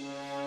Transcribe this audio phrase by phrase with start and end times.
[0.00, 0.37] Thank.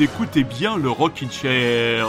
[0.00, 2.08] Écoutez bien le Rockin' Chair.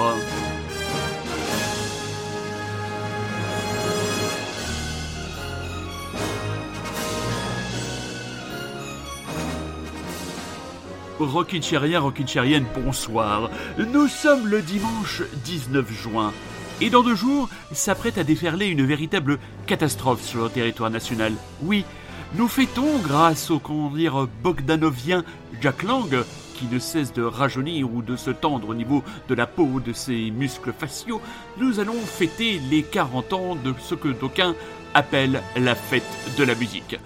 [11.19, 13.49] Rockin' Chairien, Rockin' Chairienne, bonsoir.
[13.77, 16.33] Nous sommes le dimanche 19 juin.
[16.81, 21.33] Et dans deux jours, s'apprête à déferler une véritable catastrophe sur le territoire national.
[21.61, 21.85] Oui,
[22.35, 23.91] nous fêtons, grâce au comment
[24.43, 25.23] bogdanovien
[25.61, 26.23] Jack Lang,
[26.57, 29.93] qui ne cesse de rajeunir ou de se tendre au niveau de la peau de
[29.93, 31.21] ses muscles faciaux,
[31.57, 34.55] nous allons fêter les 40 ans de ce que d'aucuns
[34.93, 36.03] appellent la fête
[36.37, 36.97] de la musique.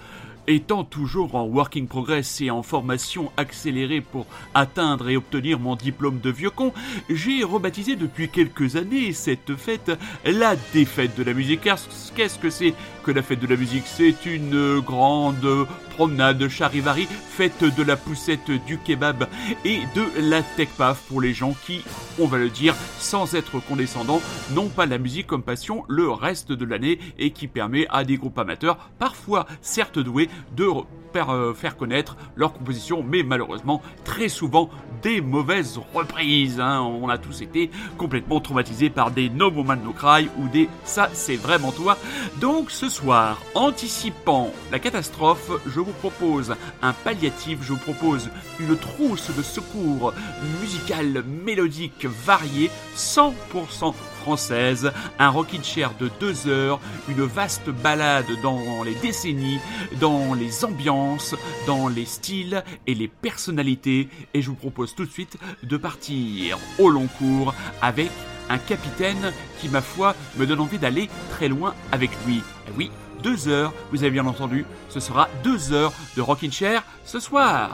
[0.50, 6.18] Étant toujours en working progress et en formation accélérée pour atteindre et obtenir mon diplôme
[6.18, 6.72] de vieux con,
[7.08, 9.92] j'ai rebaptisé depuis quelques années cette fête
[10.24, 11.68] la défaite de la musique.
[12.16, 13.84] Qu'est-ce que c'est que la fête de la musique?
[13.86, 19.28] C'est une grande promenade charivari faite de la poussette du kebab
[19.64, 21.82] et de la tech paf pour les gens qui,
[22.18, 26.52] on va le dire, sans être condescendants, n'ont pas la musique comme passion le reste
[26.52, 30.66] de l'année et qui permet à des groupes amateurs, parfois certes doués, de
[31.16, 34.70] euh, faire connaître leur composition, mais malheureusement très souvent
[35.02, 36.60] des mauvaises reprises.
[36.60, 36.80] Hein.
[36.80, 41.10] On a tous été complètement traumatisés par des No Moment No Cry ou des Ça
[41.12, 41.96] c'est vraiment toi.
[42.40, 48.30] Donc ce soir, anticipant la catastrophe, je vous propose un palliatif, je vous propose
[48.60, 50.14] une trousse de secours
[50.60, 58.82] musicale mélodique variée, 100% française, un rocking chair de deux heures, une vaste balade dans
[58.84, 59.58] les décennies,
[60.00, 61.34] dans les ambiances,
[61.66, 64.08] dans les styles et les personnalités.
[64.34, 68.10] Et je vous propose tout de suite de partir au long cours avec
[68.48, 72.42] un capitaine qui, ma foi, me donne envie d'aller très loin avec lui.
[72.68, 72.90] Et oui,
[73.22, 77.70] deux heures, vous avez bien entendu, ce sera deux heures de rocking chair ce soir.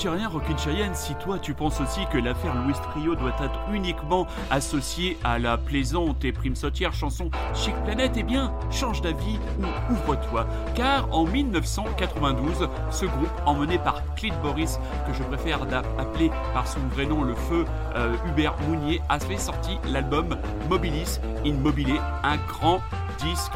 [0.00, 4.26] Chérien, Rockin' Chérienne, si toi tu penses aussi que l'affaire Louis Trio doit être uniquement
[4.50, 9.92] associée à la plaisante et prime sautière chanson Chic Planète, eh bien, change d'avis ou
[9.92, 10.46] ouvre-toi.
[10.74, 15.60] Car en 1992, ce groupe, emmené par Clint Boris, que je préfère
[15.98, 20.34] appeler par son vrai nom le feu euh, Hubert Mounier, a fait sortir l'album
[20.70, 22.80] Mobilis in Mobile, un grand
[23.18, 23.52] disque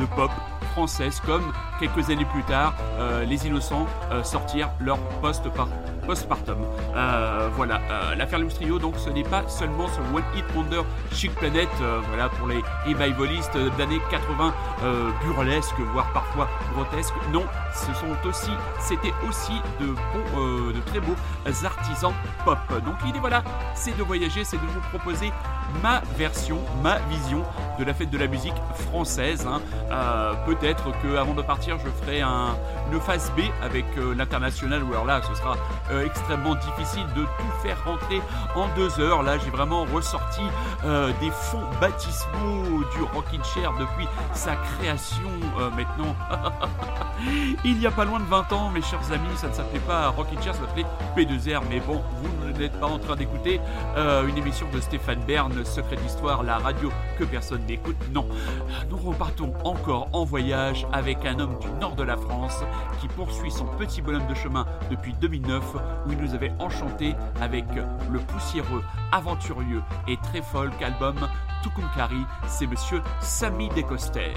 [0.00, 0.32] de pop
[1.24, 5.68] comme quelques années plus tard euh, les innocents euh, sortirent leur post par
[6.06, 6.58] postpartum.
[6.94, 10.82] Euh, voilà, euh, l'affaire Trio, donc ce n'est pas seulement ce One Hit Wonder
[11.12, 11.68] Chic Planet,
[12.08, 17.14] voilà pour les revivalistes d'années 80 euh, burlesques, voire parfois grotesques.
[17.32, 17.44] Non,
[17.74, 19.86] ce sont aussi, c'était aussi de
[20.72, 21.16] de très beaux
[21.64, 22.12] artisans
[22.44, 22.58] pop.
[22.84, 23.42] Donc l'idée, voilà,
[23.74, 25.32] c'est de voyager, c'est de vous proposer
[25.82, 27.42] ma version, ma vision
[27.78, 28.54] de la fête de la musique
[28.90, 29.46] française.
[29.46, 29.60] hein.
[29.90, 32.56] Euh, Peut-être que avant de partir, je ferai un,
[32.92, 35.56] une phase B avec euh, l'international, ou alors là, ce sera
[35.90, 38.20] euh, extrêmement difficile de tout faire rentrer
[38.54, 39.22] en deux heures.
[39.22, 40.42] Là, j'ai vraiment ressorti
[41.20, 45.30] des fonds baptismaux du Rockin' Chair depuis sa création
[45.76, 46.14] maintenant.
[47.64, 50.08] Il n'y a pas loin de 20 ans, mes chers amis, ça ne s'appelait pas
[50.10, 50.86] Rockin' Chair, ça s'appelait
[51.16, 53.60] P2R, mais bon, vous n'êtes pas en train d'écouter
[53.96, 57.96] une émission de Stéphane Bern, Secret d'Histoire, la radio que personne n'écoute.
[58.12, 58.26] Non,
[58.90, 62.62] nous repartons encore en voyage avec un homme du nord de la France
[63.00, 65.74] qui poursuit son petit bonhomme de chemin depuis 2009
[66.06, 67.64] où il nous avait enchanté avec
[68.10, 68.82] le poussiéreux,
[69.12, 71.16] aventureux et très folk album
[71.62, 74.32] Tukunkari, c'est monsieur Samy Descoster.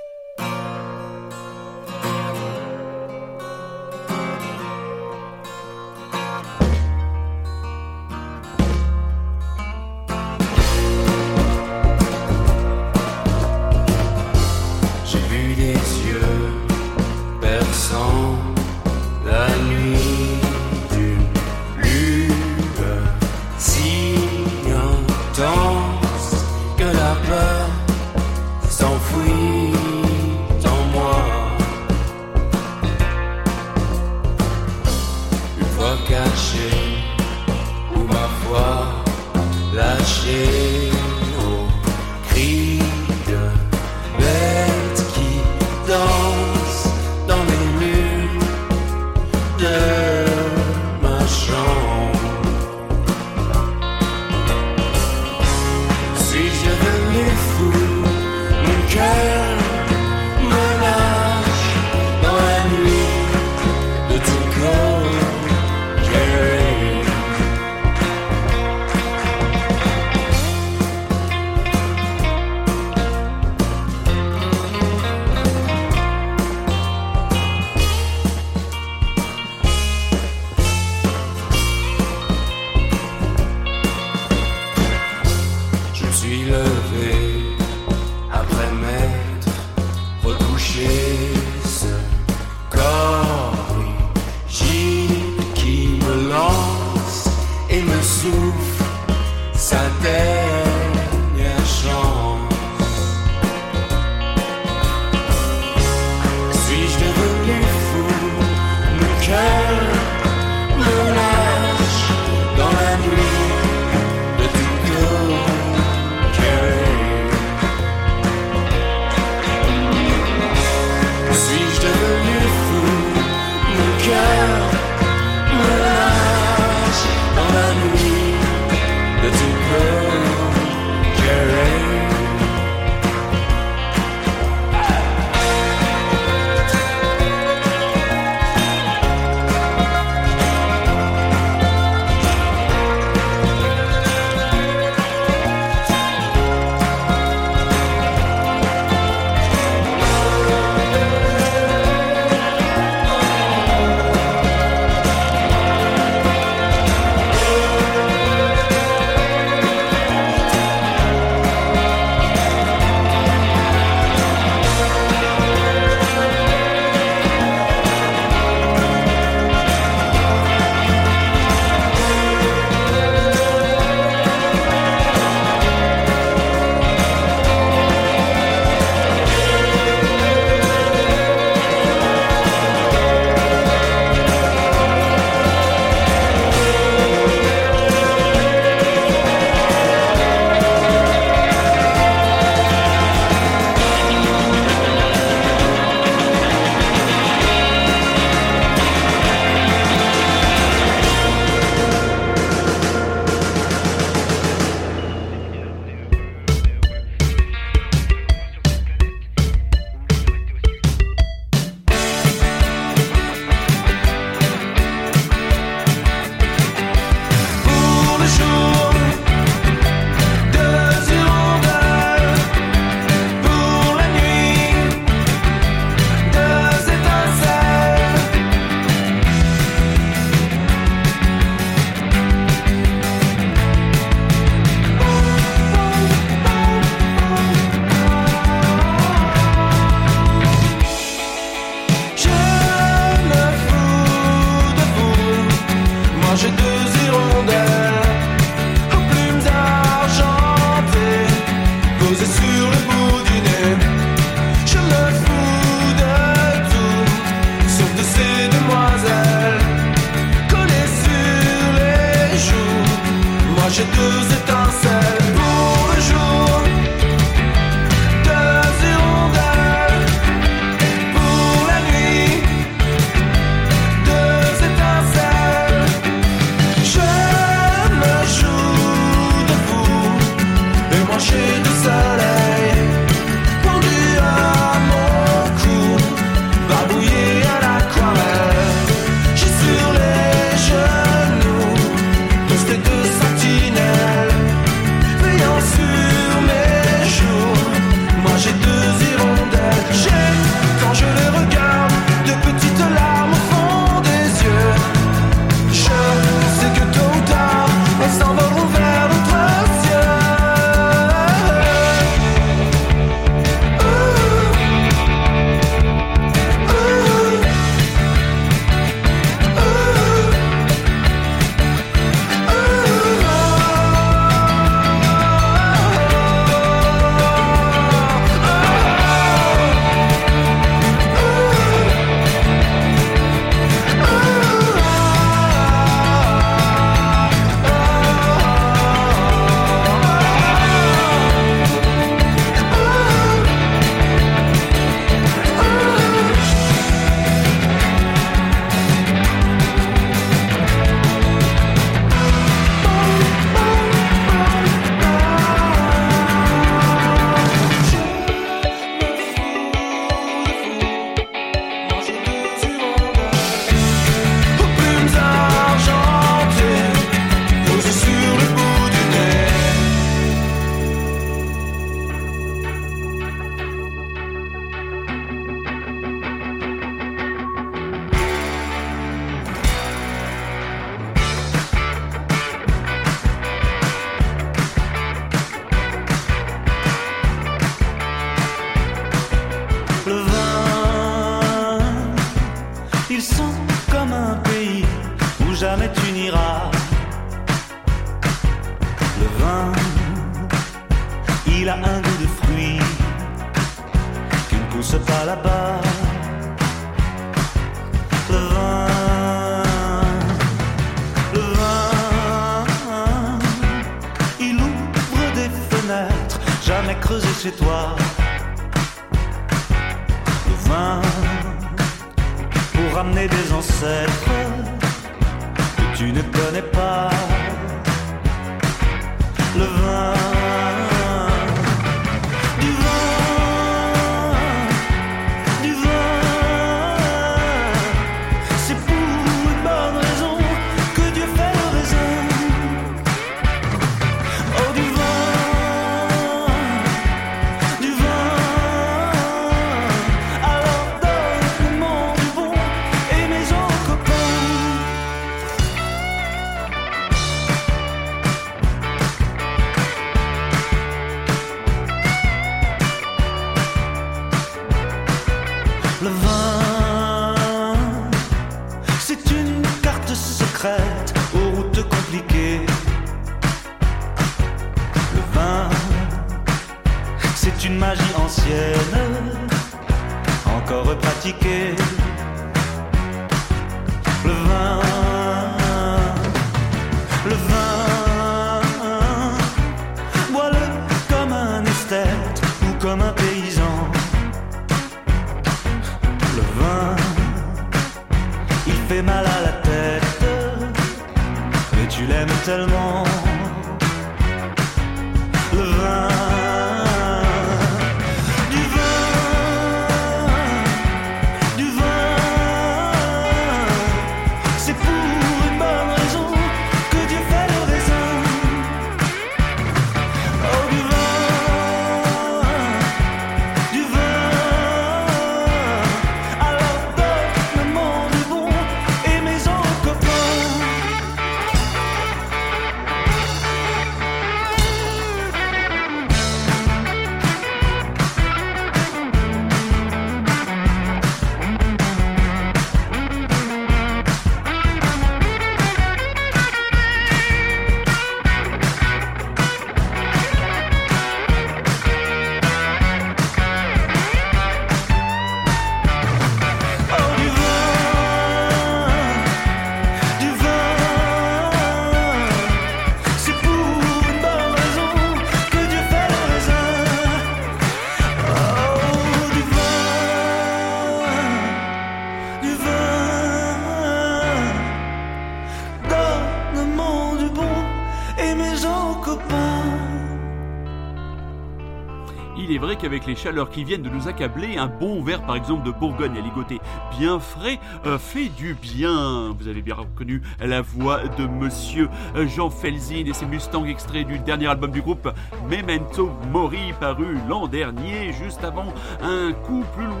[582.81, 586.17] Qu'avec les chaleurs qui viennent de nous accabler, un bon verre par exemple de Bourgogne
[586.17, 586.59] à ligoter
[586.97, 589.35] bien frais euh, fait du bien.
[589.39, 594.07] Vous avez bien reconnu la voix de monsieur euh, Jean Felzin et ses Mustangs extraits
[594.07, 595.09] du dernier album du groupe
[595.47, 600.00] Memento Mori paru l'an dernier, juste avant un coup plus loin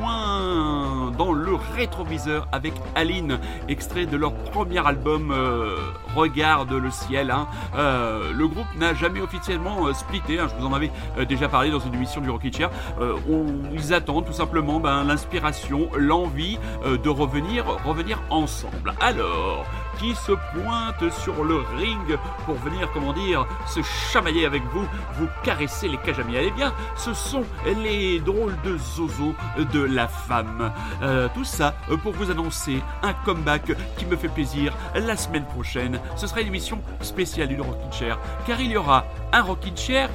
[1.75, 5.75] rétroviseur avec Aline, extrait de leur premier album euh,
[6.15, 7.31] Regarde le ciel.
[7.31, 7.47] hein.
[7.75, 10.91] Euh, le groupe n'a jamais officiellement euh, splitté, hein, je vous en avais
[11.27, 12.69] déjà parlé dans une émission du Rocky Chair.
[12.99, 18.93] On- ils attendent tout simplement ben, l'inspiration, l'envie de revenir, revenir ensemble.
[18.99, 19.65] Alors,
[19.97, 24.85] qui se pointe sur le ring pour venir, comment dire, se chamailler avec vous,
[25.17, 30.71] vous caresser les cajamis Eh bien, ce sont les drôles de zozo de la femme.
[31.01, 31.73] Euh, tout ça
[32.03, 35.99] pour vous annoncer un comeback qui me fait plaisir la semaine prochaine.
[36.15, 40.09] Ce sera une émission spéciale du Rockin' Chair, car il y aura un Rockin' Chair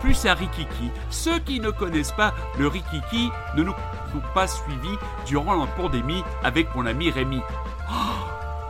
[0.00, 0.90] plus un Rikiki.
[1.10, 6.24] Ceux qui ne connaissent pas le Rikiki ne nous ont pas suivis durant la pandémie
[6.42, 7.40] avec mon ami Rémi.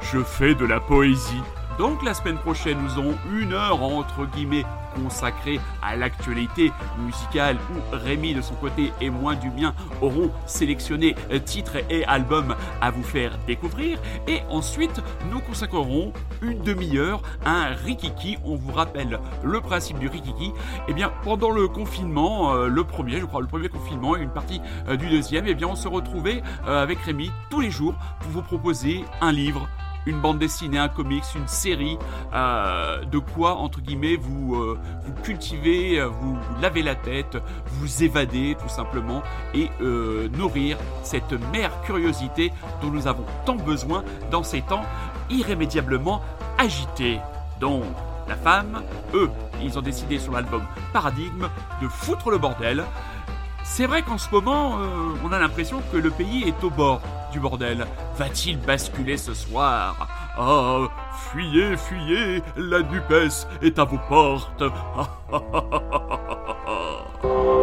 [0.03, 1.43] Je fais de la poésie.
[1.79, 7.97] Donc la semaine prochaine, nous aurons une heure entre guillemets consacrée à l'actualité musicale où
[7.97, 12.91] Rémi de son côté et moi du mien auront sélectionné euh, titres et albums à
[12.91, 13.99] vous faire découvrir.
[14.29, 18.37] Et ensuite, nous consacrerons une demi-heure à un Rikiki.
[18.45, 20.53] On vous rappelle le principe du Rikiki.
[20.89, 24.31] Eh bien, pendant le confinement, euh, le premier, je crois, le premier confinement et une
[24.31, 28.31] partie euh, du deuxième, eh bien, on se retrouvait avec Rémi tous les jours pour
[28.33, 29.69] vous proposer un livre
[30.07, 31.99] une bande dessinée, un comics, une série,
[32.35, 37.37] euh, de quoi, entre guillemets, vous, euh, vous cultivez, euh, vous, lavez la tête,
[37.67, 39.23] vous évadez tout simplement
[39.55, 44.85] et euh, nourrir cette mère curiosité dont nous avons tant besoin dans ces temps
[45.29, 46.23] irrémédiablement
[46.59, 47.19] agités.
[47.61, 47.85] Donc,
[48.29, 48.83] la femme,
[49.15, 49.31] eux,
[49.63, 51.49] ils ont décidé sur l'album Paradigme
[51.83, 52.85] de foutre le bordel.
[53.65, 57.01] C'est vrai qu'en ce moment, euh, on a l'impression que le pays est au bord
[57.33, 57.87] du bordel.
[58.17, 60.09] Va-t-il basculer ce soir?
[60.37, 60.89] Ah,
[61.31, 64.63] fuyez, fuyez, la Nupes est à vos portes.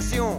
[0.00, 0.29] canción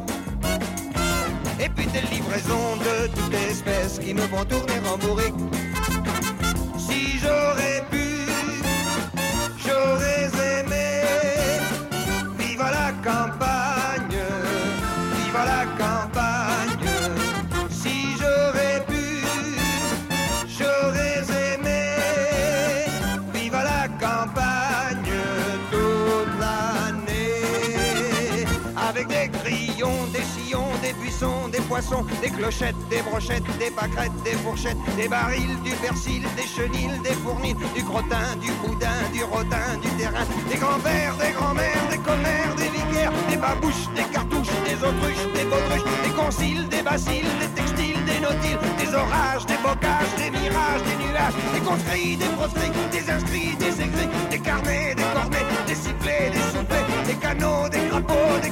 [32.21, 37.15] des clochettes, des brochettes, des pâquerettes, des fourchettes, des barils, du persil, des chenilles, des
[37.23, 42.55] fournils, du crottin, du boudin, du rotin, du terrain, des grands-pères, des grands-mères, des commères,
[42.55, 47.49] des vicaires, des babouches, des cartouches, des autruches, des baudruches, des conciles, des basiles, des
[47.59, 52.71] textiles, des nautiles, des orages, des bocages, des mirages, des nuages, des conscrits, des proscrits,
[52.91, 57.89] des inscrits, des écrits, des carnets, des cornets, des sifflets, des soufflets, des canaux, des
[57.89, 58.51] crapauds, des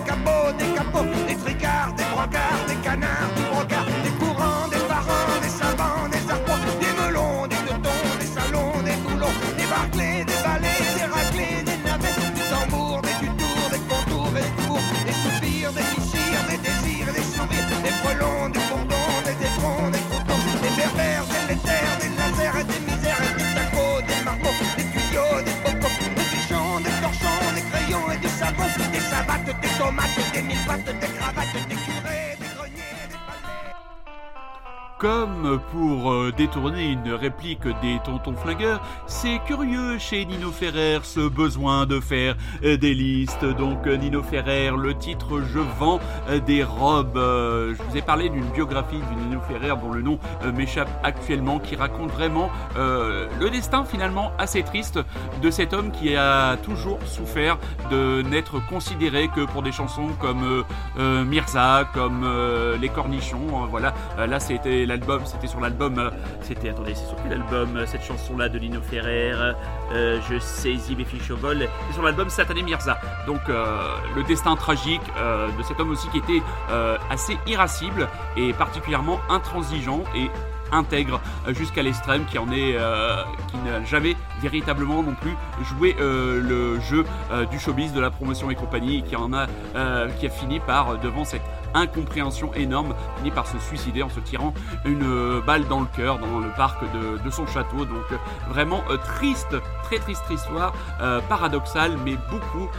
[29.89, 31.18] savates, des tomates, des mille
[34.99, 41.21] Comme pour euh, détourner une réplique des tontons flingueurs, c'est curieux chez Nino Ferrer ce
[41.29, 42.35] besoin de faire
[42.65, 43.45] euh, des listes.
[43.45, 46.01] Donc euh, Nino Ferrer, le titre Je vends
[46.45, 47.15] des robes.
[47.15, 50.19] Je vous ai parlé d'une biographie du Nino Ferrer dont le nom
[50.53, 54.99] m'échappe actuellement, qui raconte vraiment euh, le destin finalement assez triste
[55.41, 57.57] de cet homme qui a toujours souffert
[57.89, 60.63] de n'être considéré que pour des chansons comme
[60.97, 62.27] euh, Mirza, comme
[62.81, 63.63] Les Cornichons.
[63.63, 66.09] euh, voilà, là c'était l'album, c'était sur l'album, euh,
[66.41, 69.31] c'était, attendez, c'est sur quel album euh, cette chanson-là de Lino Ferrer
[69.93, 71.67] euh, Je saisis mes fiches au vol.
[71.87, 72.99] C'est sur l'album Satané Mirza.
[73.27, 75.01] Donc le destin tragique
[75.57, 76.41] de cet homme aussi qui était
[77.09, 80.29] assez irascible et particulièrement intransigeant et
[80.71, 82.77] intègre jusqu'à l'extrême qui en est
[83.47, 87.05] qui n'a jamais véritablement non plus joué le jeu
[87.51, 89.47] du showbiz de la promotion et compagnie et qui en a
[90.19, 94.53] qui a fini par devant cette incompréhension énorme fini par se suicider en se tirant
[94.85, 97.85] une euh, balle dans le cœur dans le parc de, de son château.
[97.85, 98.17] Donc euh,
[98.49, 100.73] vraiment euh, triste très triste histoire
[101.27, 102.69] paradoxale mais beaucoup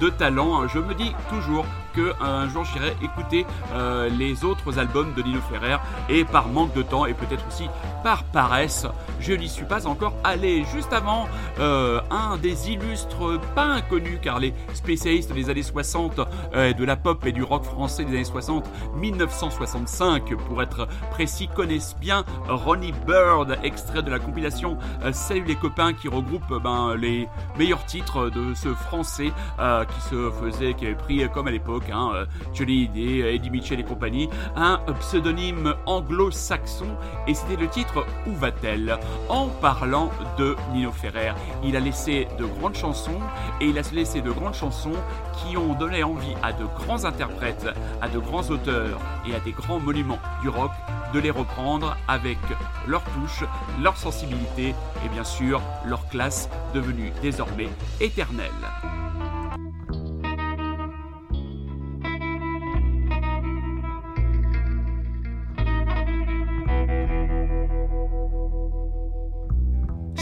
[0.00, 5.12] de talent je me dis toujours que un jour j'irai écouter euh, les autres albums
[5.14, 5.76] de Lino Ferrer
[6.08, 7.68] et par manque de temps et peut-être aussi
[8.02, 8.86] par paresse,
[9.20, 10.64] je n'y suis pas encore allé.
[10.74, 11.26] Juste avant,
[11.58, 16.20] euh, un des illustres, pas inconnus car les spécialistes des années 60
[16.54, 21.48] euh, de la pop et du rock français des années 60, 1965 pour être précis,
[21.48, 26.58] connaissent bien Ronnie Bird, extrait de la compilation euh, Salut les copains qui regroupe euh,
[26.58, 27.28] ben, les
[27.58, 31.50] meilleurs titres de ce français euh, qui se faisait, qui avait pris euh, comme à
[31.50, 36.86] l'époque hein, euh, Johnny Hallyday, Eddie Mitchell et compagnie, un pseudonyme anglo-saxon
[37.26, 38.98] et c'était le titre Où va-t-elle?
[39.28, 41.32] En parlant de Nino Ferrer,
[41.64, 43.20] il a laissé de grandes chansons
[43.60, 44.94] et il a laissé de grandes chansons
[45.36, 47.68] qui ont donné envie à de grands interprètes,
[48.00, 50.70] à de grands auteurs et à des grands monuments du rock
[51.12, 52.38] de les reprendre avec
[52.86, 53.44] leur touche,
[53.80, 57.68] leur sensibilité et bien sûr leur classe devenue désormais
[58.00, 58.50] éternelle.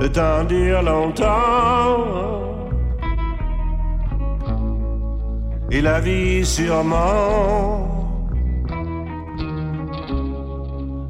[0.00, 2.34] le temps dure longtemps.
[5.70, 7.94] Et la vie sûrement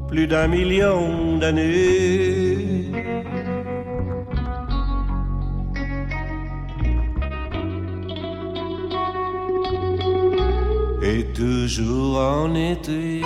[0.07, 2.85] plus d'un million d'années.
[11.03, 13.21] Et toujours en été.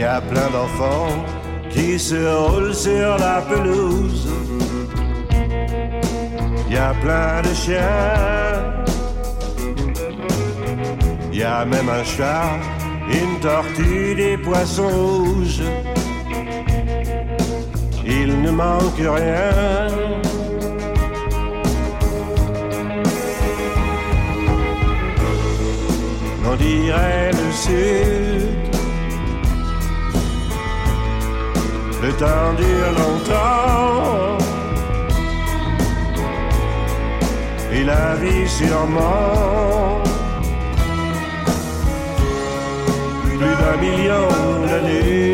[0.00, 1.12] Y a plein d'enfants
[1.68, 4.26] qui se roulent sur la pelouse.
[6.70, 8.84] Y a plein de chiens.
[11.30, 12.48] Y a même un chat,
[13.10, 15.62] une tortue, des poissons rouges.
[18.06, 19.86] Il ne manque rien.
[26.50, 28.49] On dirait le sud.
[32.02, 34.38] Le temps dure longtemps.
[37.72, 40.02] Et la vie sûrement.
[43.24, 44.28] Plus d'un million
[44.66, 45.29] d'années.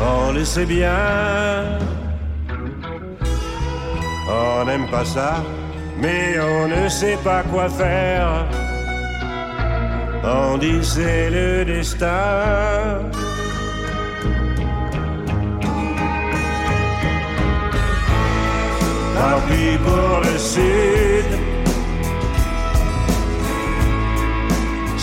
[0.00, 1.78] On le sait bien.
[4.28, 5.42] On n'aime pas ça,
[6.00, 8.46] mais on ne sait pas quoi faire.
[10.24, 13.00] On dit c'est le destin.
[19.84, 21.13] Pour le.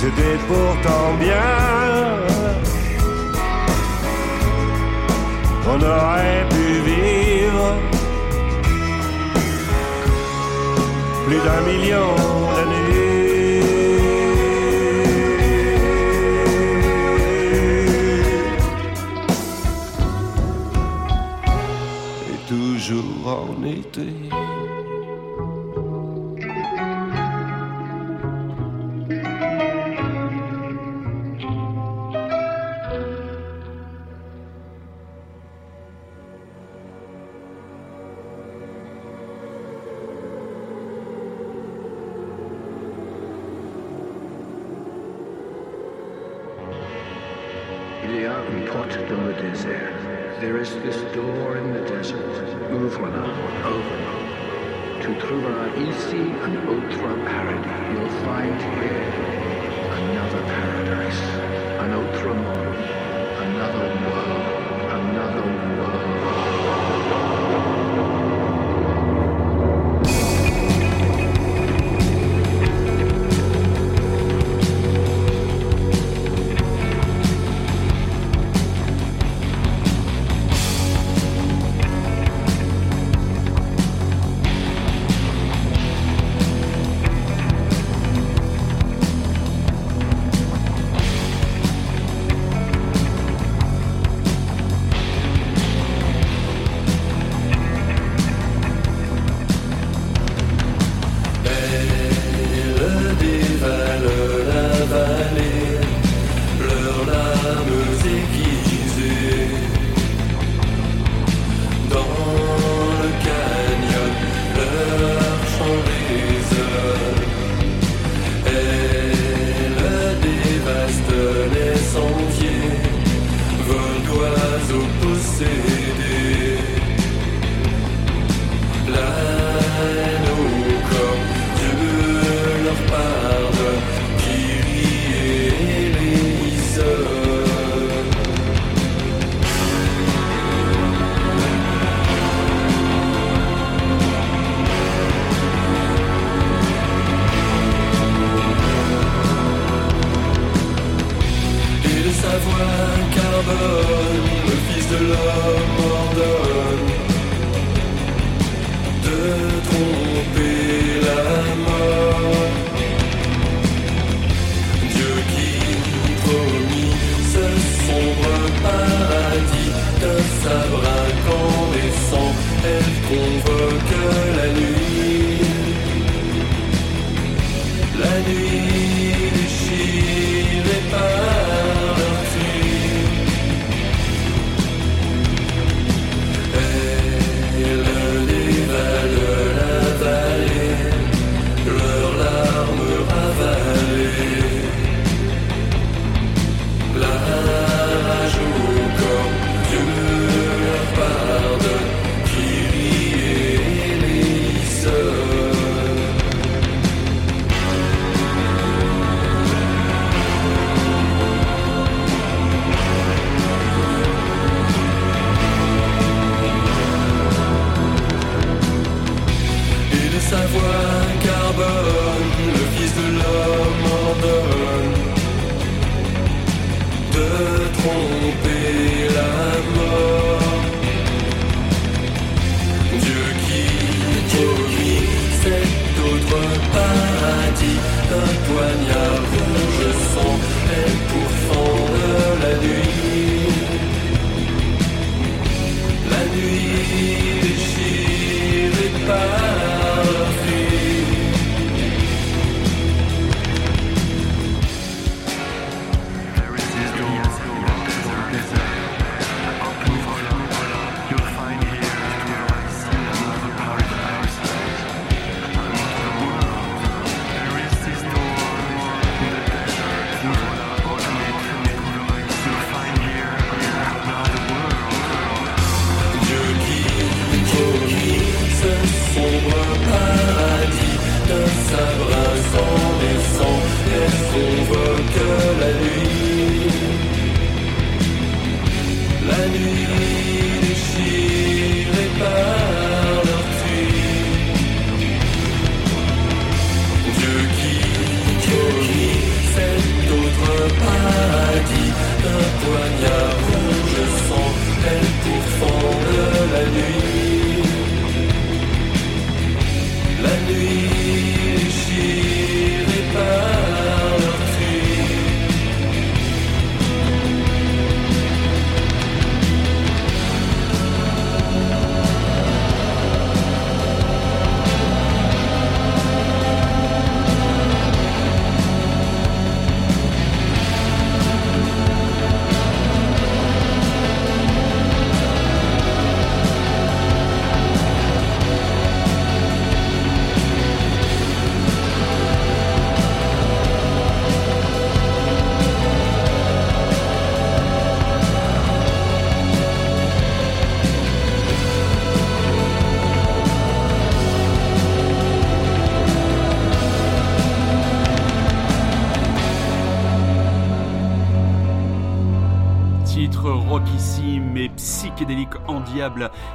[0.01, 1.51] C'était pourtant bien.
[5.67, 7.75] On aurait pu vivre
[11.27, 12.15] plus d'un million
[12.55, 13.61] d'années.
[22.27, 24.61] Et toujours en été.
[48.62, 49.91] Il y a une porte dans le désert.
[50.39, 52.19] There is this door in the desert.
[52.71, 53.23] Ouvre-la,
[53.67, 55.01] ouvre-la.
[55.01, 57.71] Tu trouveras ici un autre paradis.
[57.93, 59.40] You'll find here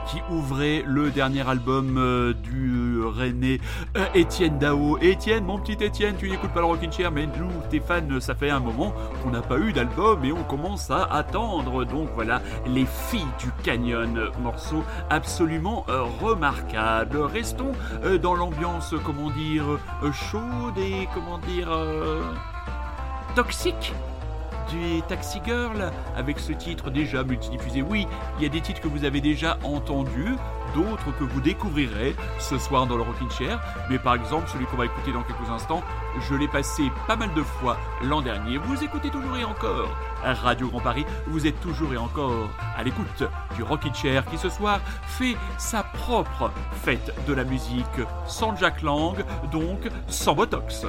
[0.07, 3.61] qui ouvrait le dernier album euh, du René
[3.97, 4.99] euh, Étienne Dao.
[5.01, 8.35] Étienne, mon petit Étienne, tu n'écoutes pas le Rockin' Chair, mais nous, tes fans, ça
[8.35, 11.85] fait un moment qu'on n'a pas eu d'album et on commence à attendre.
[11.85, 17.19] Donc voilà, Les Filles du Canyon, morceau absolument euh, remarquable.
[17.19, 17.73] Restons
[18.05, 19.65] euh, dans l'ambiance, comment dire,
[20.03, 22.23] euh, chaude et comment dire, euh,
[23.35, 23.93] toxique
[24.71, 27.83] du Taxi Girl avec ce titre déjà multidiffusé.
[27.83, 28.07] Oui,
[28.39, 30.37] il y a des titres que vous avez déjà entendus,
[30.75, 33.61] d'autres que vous découvrirez ce soir dans le Rockin' Chair.
[33.91, 35.83] Mais par exemple, celui qu'on va écouter dans quelques instants,
[36.29, 38.59] je l'ai passé pas mal de fois l'an dernier.
[38.59, 39.89] Vous écoutez toujours et encore
[40.23, 41.05] Radio Grand Paris.
[41.27, 43.23] Vous êtes toujours et encore à l'écoute
[43.55, 46.51] du Rockin' Chair qui ce soir fait sa propre
[46.83, 47.85] fête de la musique
[48.27, 49.17] sans Jack Lang,
[49.51, 50.87] donc sans Botox.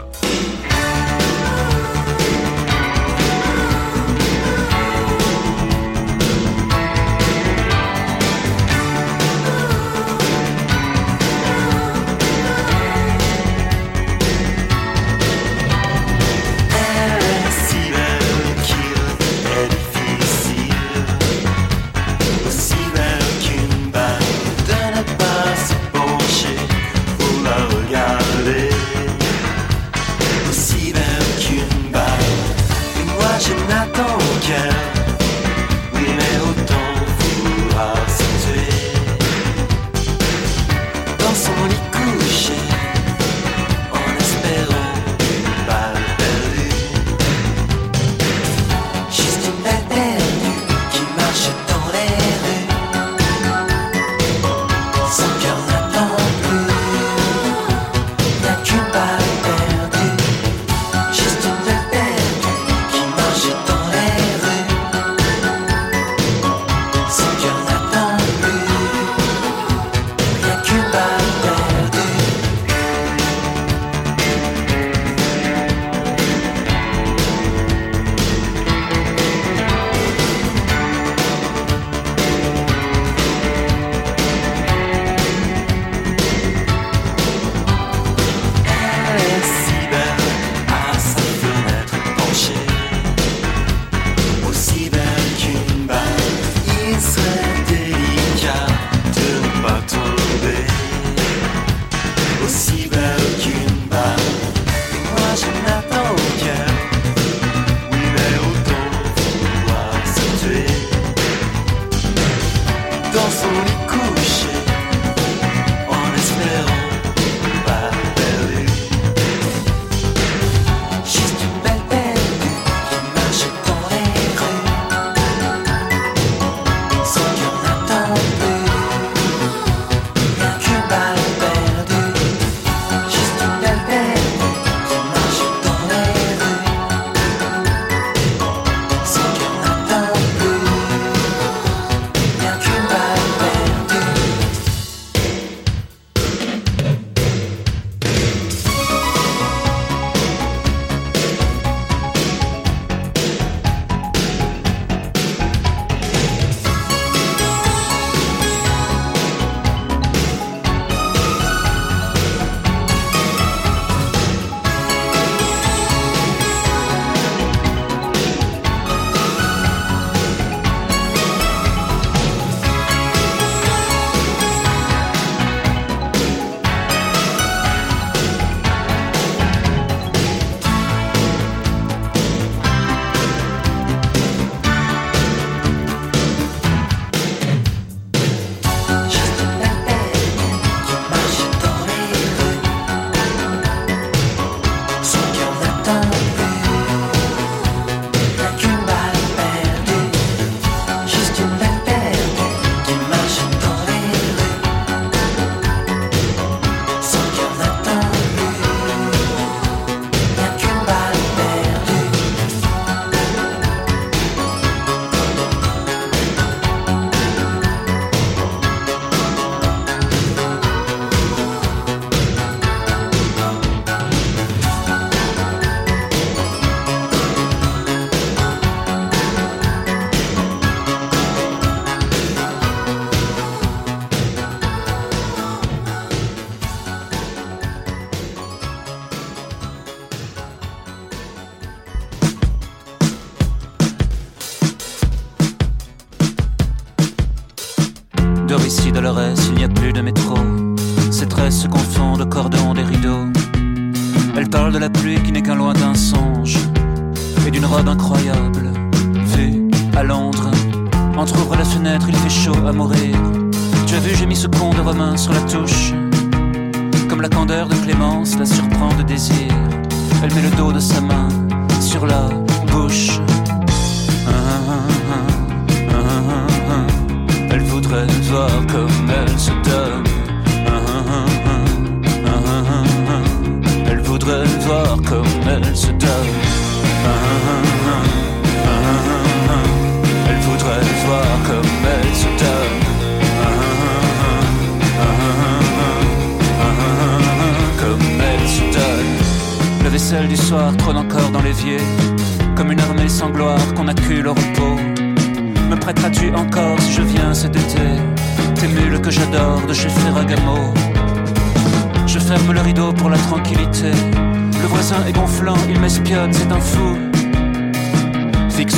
[265.18, 265.87] Sur la touche.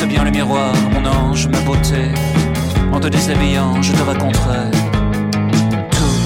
[0.09, 2.11] Bien le miroir, mon ange, ma beauté.
[2.91, 4.71] En te déshabillant, je te raconterai
[5.91, 6.17] tout.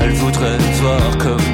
[0.00, 1.45] Elle voudrait voir comme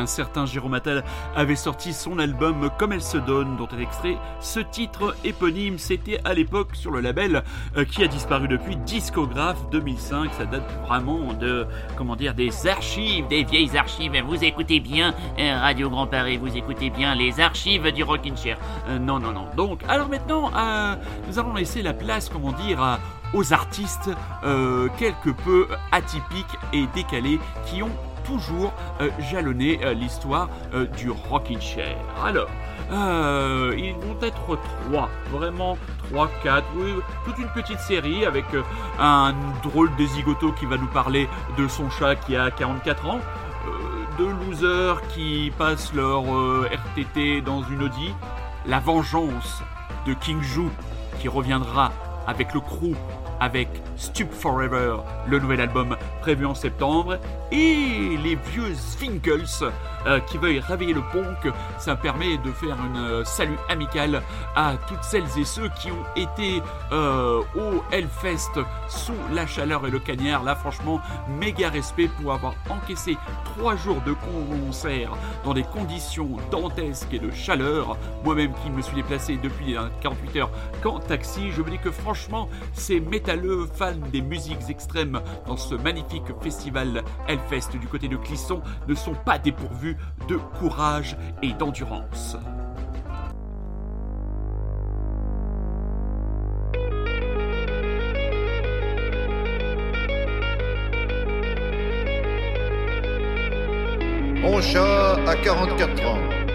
[0.00, 1.04] 2005, un certain Jérôme Attal
[1.36, 5.78] avait sorti son album Comme elle se donne, dont est extrait ce titre éponyme.
[5.78, 7.42] C'était à l'époque sur le label
[7.76, 10.32] euh, qui a disparu depuis Discographe 2005.
[10.32, 14.12] Ça date vraiment de, comment dire, des archives, des vieilles archives.
[14.26, 18.58] Vous écoutez bien euh, Radio Grand Paris, vous écoutez bien les archives du Rockin' Chair.
[18.88, 19.46] Euh, non, non, non.
[19.56, 20.50] Donc, alors maintenant,
[21.28, 22.98] nous allons laisser la place, comment dire,
[23.34, 24.10] aux artistes
[24.98, 27.90] quelque peu atypiques et décalés qui ont
[28.24, 31.96] toujours euh, jalonné euh, l'histoire euh, du Rockin' Chair.
[32.24, 32.48] Alors,
[32.92, 35.76] euh, ils vont être trois, vraiment
[36.08, 36.92] trois, quatre, oui,
[37.24, 38.44] toute une petite série avec
[38.98, 43.20] un drôle de qui va nous parler de son chat qui a 44 ans,
[44.18, 48.12] deux losers qui passent leur RTT dans une Audi,
[48.66, 49.62] la vengeance
[50.06, 50.68] de King Ju
[51.20, 51.92] qui reviendra
[52.26, 52.96] avec le crew
[53.40, 57.18] avec Stup Forever, le nouvel album prévu en septembre,
[57.52, 59.46] et les vieux Zwinkels
[60.06, 61.52] euh, qui veulent réveiller le punk.
[61.78, 64.22] Ça permet de faire une euh, salut amical
[64.54, 66.62] à toutes celles et ceux qui ont été
[66.92, 70.44] euh, au Hellfest sous la chaleur et le cagnard.
[70.44, 75.12] Là, franchement, méga respect pour avoir encaissé trois jours de concert
[75.44, 77.96] dans des conditions dantesques et de chaleur.
[78.24, 80.50] Moi-même qui me suis déplacé depuis euh, 48 heures
[80.82, 85.74] qu'en taxi, je me dis que franchement, ces métalleux fans des musiques extrêmes dans ce
[85.74, 86.09] magnifique
[86.42, 89.96] festival Hellfest du côté de Clisson ne sont pas dépourvus
[90.28, 92.36] de courage et d'endurance.
[104.42, 106.49] Mon chat a 44 ans.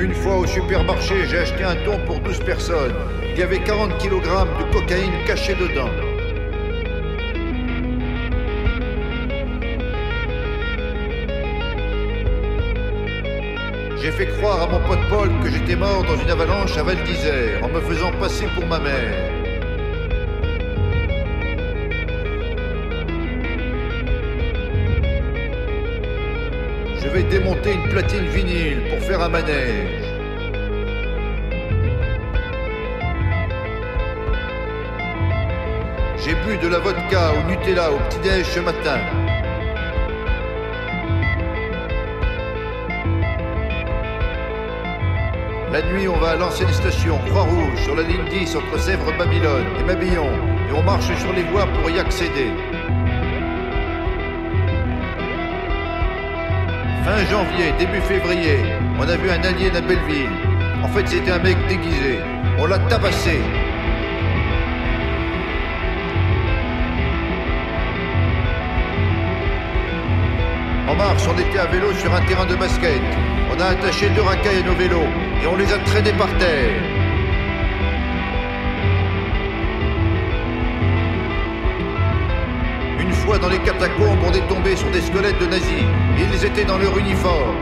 [0.00, 2.94] Une fois au supermarché, j'ai acheté un thon pour 12 personnes.
[3.32, 5.90] Il y avait 40 kg de cocaïne cachée dedans.
[14.00, 17.02] J'ai fait croire à mon pote Paul que j'étais mort dans une avalanche à Val
[17.02, 19.37] d'Isère en me faisant passer pour ma mère.
[27.08, 30.04] Je vais démonter une platine vinyle pour faire un manège.
[36.22, 38.98] J'ai bu de la vodka au Nutella au petit-déj ce matin.
[45.72, 49.66] La nuit, on va à l'ancienne station Croix-Rouge sur la ligne 10 entre Sèvres, Babylone
[49.80, 50.30] et Mabillon
[50.68, 52.52] et on marche sur les voies pour y accéder.
[57.08, 58.58] Fin janvier, début février,
[59.00, 60.28] on a vu un alien à Belleville.
[60.84, 62.20] En fait, c'était un mec déguisé.
[62.58, 63.40] On l'a tabassé.
[70.86, 73.00] En mars, on était à vélo sur un terrain de basket.
[73.56, 75.08] On a attaché deux racailles à nos vélos
[75.42, 76.74] et on les a traînés par terre.
[83.00, 85.86] Une fois dans les catacombes, on est tombé sur des squelettes de nazis.
[86.20, 87.56] Ils étaient dans leur uniforme.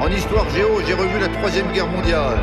[0.00, 2.38] En histoire géo, j'ai revu la Troisième Guerre mondiale.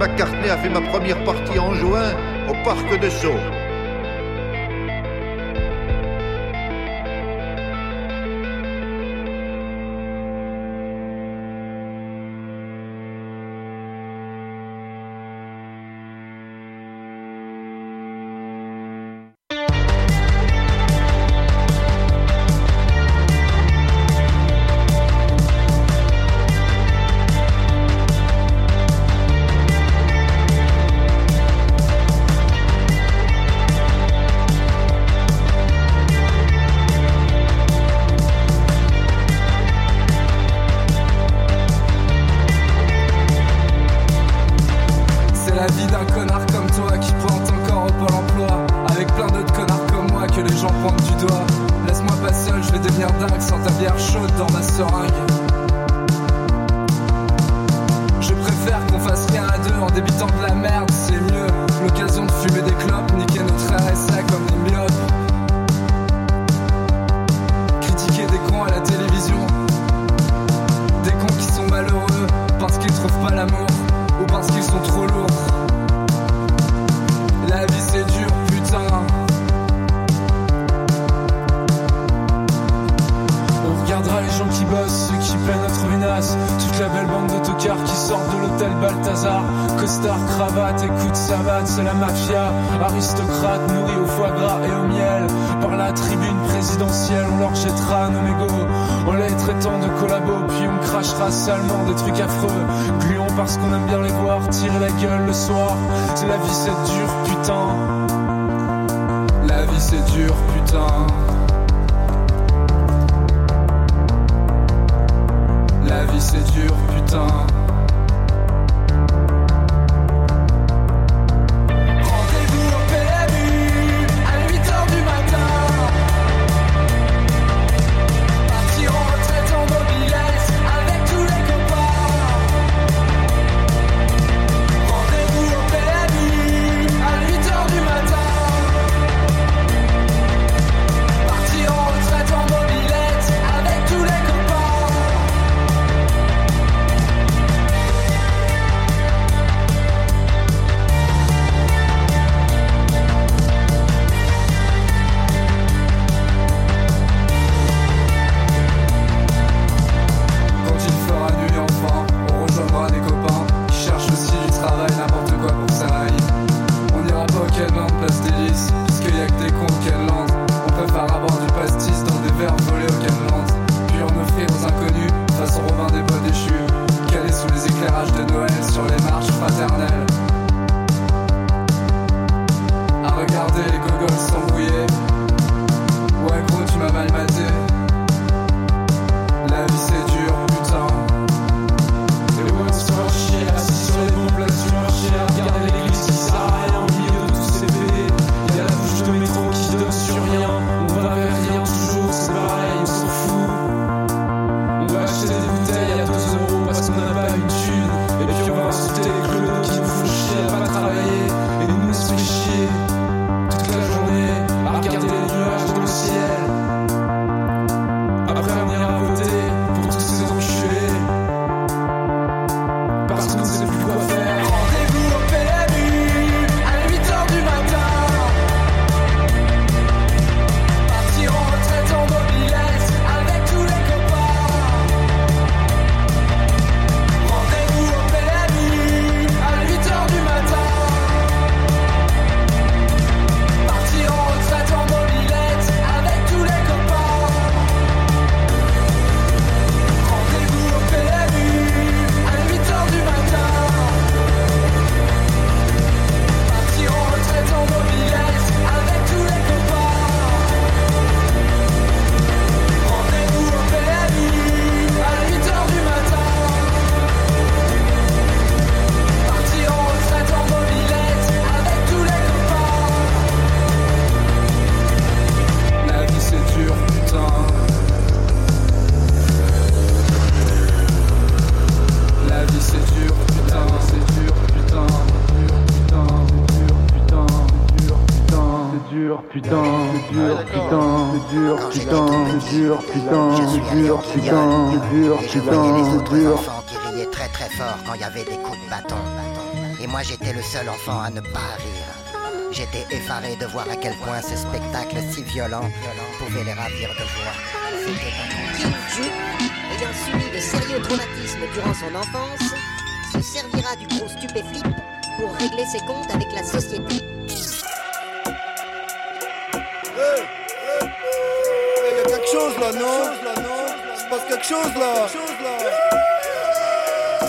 [0.00, 2.10] McCartney a fait ma première partie en juin
[2.48, 3.51] au parc de Sceaux.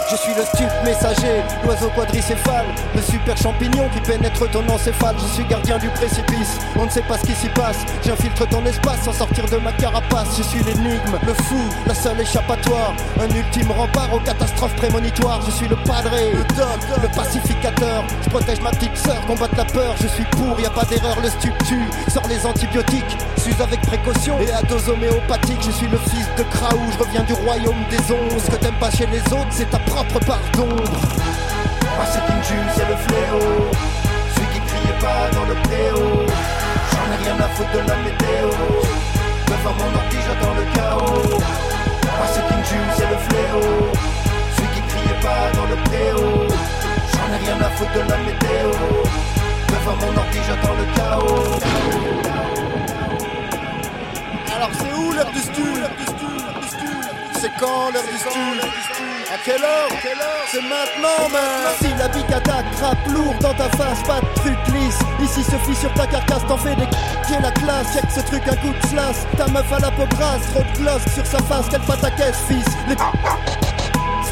[0.09, 5.15] Je suis le stup messager, l'oiseau quadricéphale, le super champignon qui pénètre ton encéphale.
[5.19, 7.77] Je suis gardien du précipice, on ne sait pas ce qui s'y passe.
[8.03, 10.37] J'infiltre ton espace sans sortir de ma carapace.
[10.37, 12.95] Je suis l'énigme, le fou, la seule échappatoire.
[13.21, 15.41] Un ultime rempart aux catastrophes prémonitoires.
[15.45, 18.03] Je suis le padré, le doc, le pacificateur.
[18.23, 19.95] Je protège ma petite sœur, combattre la peur.
[20.01, 21.87] Je suis pour, y a pas d'erreur, le stup tue.
[22.11, 25.61] Sors les antibiotiques, suis avec précaution et à dose homéopathique.
[25.65, 25.97] Je suis le
[26.37, 28.39] de Kraou, je reviens du royaume des ondes.
[28.39, 30.83] Ce que t'aimes pas chez les autres, c'est ta propre part d'ombre.
[31.95, 33.69] Moi c'est Jules, c'est le fléau.
[34.35, 36.25] Celui qui criait pas dans le préau.
[36.91, 38.49] J'en ai rien à foutre de la météo.
[39.47, 41.39] Devant mon ordi, j'attends le chaos.
[42.17, 43.67] Moi c'est Jules, c'est le fléau.
[44.55, 46.47] Celui qui criait pas dans le préau.
[47.13, 48.69] J'en ai rien à foutre de la météo.
[49.69, 51.59] Devant mon ordi, j'attends le chaos.
[54.55, 56.22] Alors c'est où l'heure du stu
[57.43, 59.89] C'est quand l'heure du À quelle heure?
[60.49, 61.73] C'est maintenant man.
[61.77, 62.63] Si la big attaque
[63.09, 64.97] lourd dans ta face, pas de truc lisse.
[65.21, 66.87] Ici se fie sur ta carcasse, t'en fais des
[67.27, 67.95] qui la classe.
[67.95, 70.77] Check ce truc un coup de slash Ta meuf à la peau grasse, trop de
[70.77, 72.65] gloss sur sa face Qu'elle fasse ta caisse fils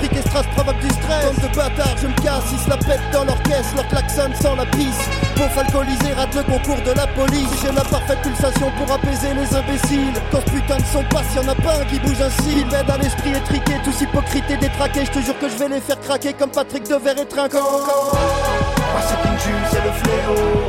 [0.02, 1.26] Fric et strass provoque du stress.
[1.26, 4.32] Bande de bâtards, je me casse, ils se la pètent dans leur caisse Leur klaxon
[4.42, 5.06] sans la pisse.
[5.38, 7.50] Beauf alcoolisé rate le concours de la police.
[7.62, 10.18] J'ai la parfaite pulsation pour apaiser les imbéciles.
[10.32, 12.66] Quand ce putain de son passe, y'en a pas un qui bouge ainsi.
[12.66, 15.06] Bête à l'esprit étriqué, tous hypocrites et détraqués.
[15.06, 17.62] Je te jure que je vais les faire craquer comme Patrick Devers et Trinquant.
[17.62, 20.66] Moi c'est King Jules, c'est le fléau.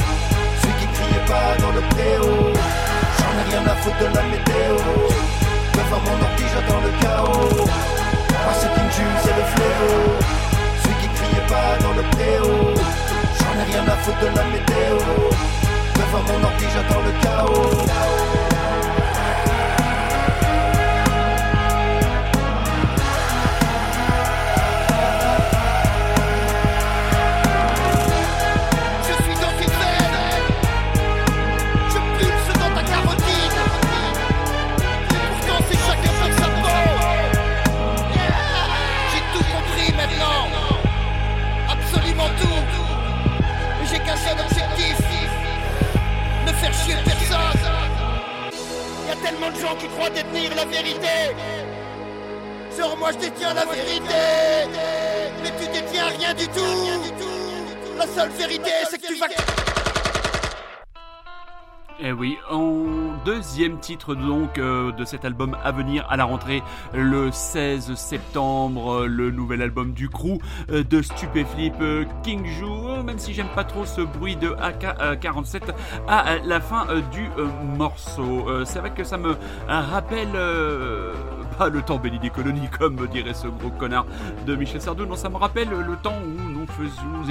[0.61, 2.53] Celui qui criait pas dans le préau.
[3.17, 4.77] J'en ai rien à foutre de la météo.
[5.73, 8.02] Devant mon ordi j'attends le chaos
[8.45, 9.97] moi c'est King Jules, c'est le fléau.
[10.83, 12.75] Celui qui criait pas dans le préau.
[13.39, 14.97] J'en ai rien à foutre de la météo.
[15.95, 17.73] Devant mon ordi j'attends le chaos
[49.33, 51.35] tellement de gens qui croient détenir la vérité.
[52.75, 54.21] Sur moi je détiens la vérité.
[55.43, 56.61] Mais tu détiens rien du tout.
[57.99, 59.29] La seule vérité c'est que tu vas
[62.05, 66.61] Eh oui, en deuxième titre donc euh, de cet album à venir à la rentrée
[66.93, 70.41] le 16 septembre, euh, le nouvel album du crew
[70.71, 71.77] euh, de Stupéflip
[72.25, 75.73] King Ju, euh, même si j'aime pas trop ce bruit de AK-47
[76.09, 77.29] à la fin du
[77.79, 78.49] morceau.
[78.65, 79.37] C'est vrai que ça me
[79.69, 80.33] rappelle
[81.53, 84.07] pas le temps béni des colonies comme dirait ce gros connard
[84.47, 87.23] de Michel Sardou, non ça me rappelle le temps où nous faisions,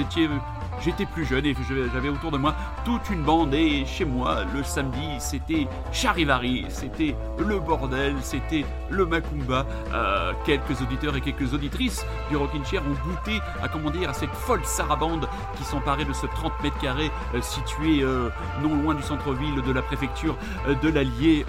[0.80, 1.54] J'étais plus jeune et
[1.92, 2.54] j'avais autour de moi
[2.84, 9.06] toute une bande et chez moi le samedi c'était Charivari, c'était le bordel, c'était le
[9.06, 9.64] Macumba.
[9.92, 14.12] Euh, quelques auditeurs et quelques auditrices du Rockin' Chair ont goûté à comment dire à
[14.12, 18.30] cette folle sarabande qui s'emparait de ce 30 mètres carrés euh, situé euh,
[18.62, 20.36] non loin du centre-ville de la préfecture
[20.82, 21.46] de l'Allier.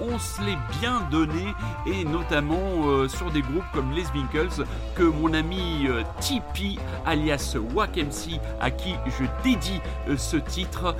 [0.00, 1.54] On se l'est bien donné
[1.86, 7.56] et notamment euh, sur des groupes comme Les Winkles que mon ami euh, Tipeee alias
[7.74, 10.94] Wack MC à qui je dédie euh, ce titre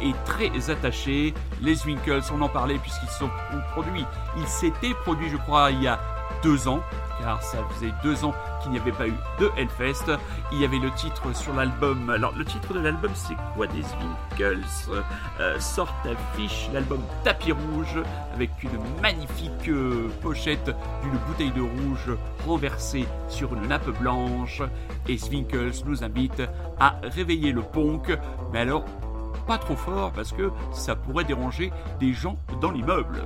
[0.00, 1.34] est très attaché.
[1.60, 3.30] Les Winkles, on en parlait puisqu'ils sont
[3.72, 4.04] produits.
[4.38, 6.00] Ils s'étaient produits, je crois, il y a
[6.42, 6.80] deux ans,
[7.40, 10.16] ça faisait deux ans qu'il n'y avait pas eu de Hellfest.
[10.52, 12.10] Il y avait le titre sur l'album.
[12.10, 14.64] Alors, le titre de l'album, c'est quoi des Winkles
[15.40, 17.98] euh, Sort affiche l'album Tapis Rouge
[18.34, 20.70] avec une magnifique euh, pochette
[21.02, 22.16] d'une bouteille de rouge
[22.46, 24.62] renversée sur une nappe blanche.
[25.08, 26.42] Et Swinkles nous invite
[26.78, 28.16] à réveiller le punk,
[28.52, 28.84] mais alors
[29.46, 33.22] pas trop fort parce que ça pourrait déranger des gens dans l'immeuble.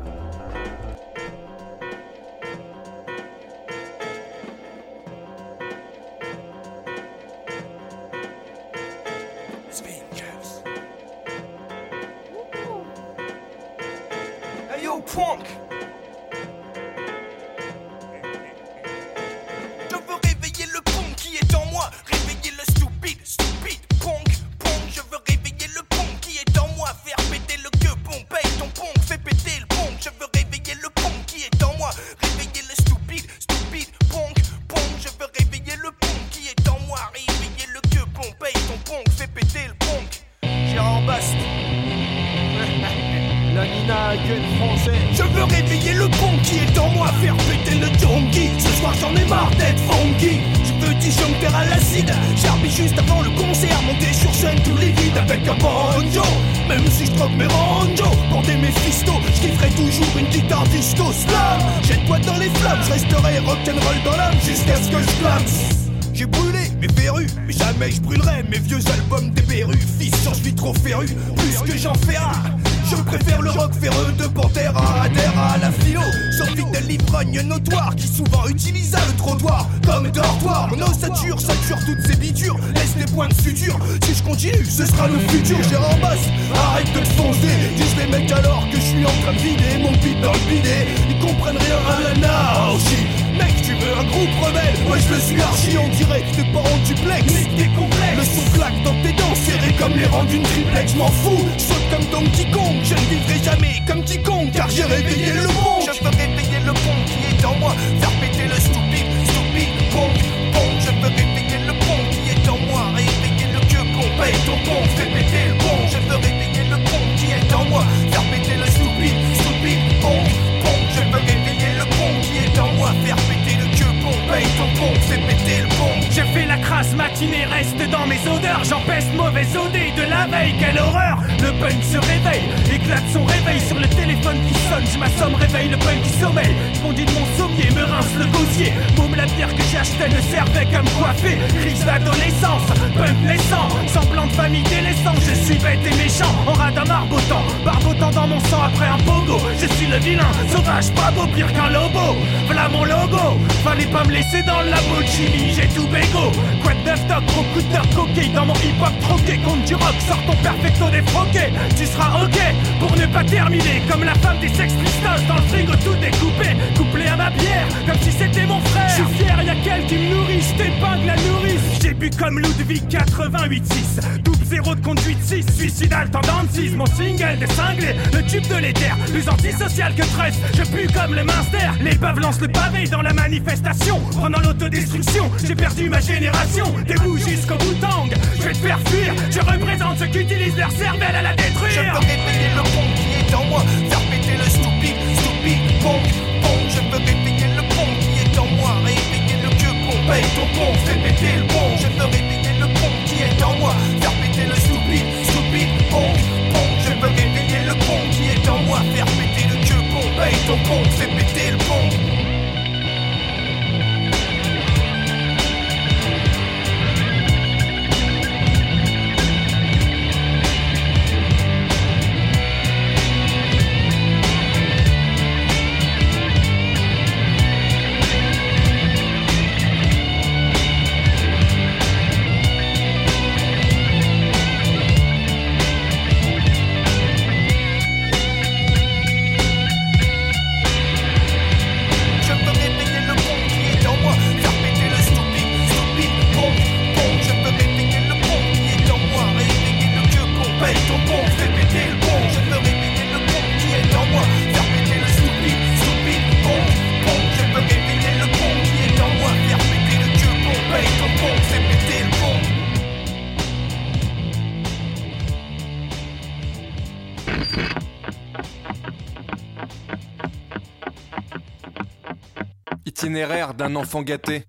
[273.20, 274.46] Itinéraire d'un enfant gâté.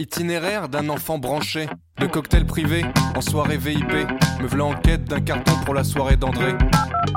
[0.00, 1.68] Itinéraire d'un enfant branché.
[2.00, 2.84] De cocktail privé
[3.14, 3.92] en soirée VIP.
[4.40, 6.56] Me v'là en quête d'un carton pour la soirée d'André.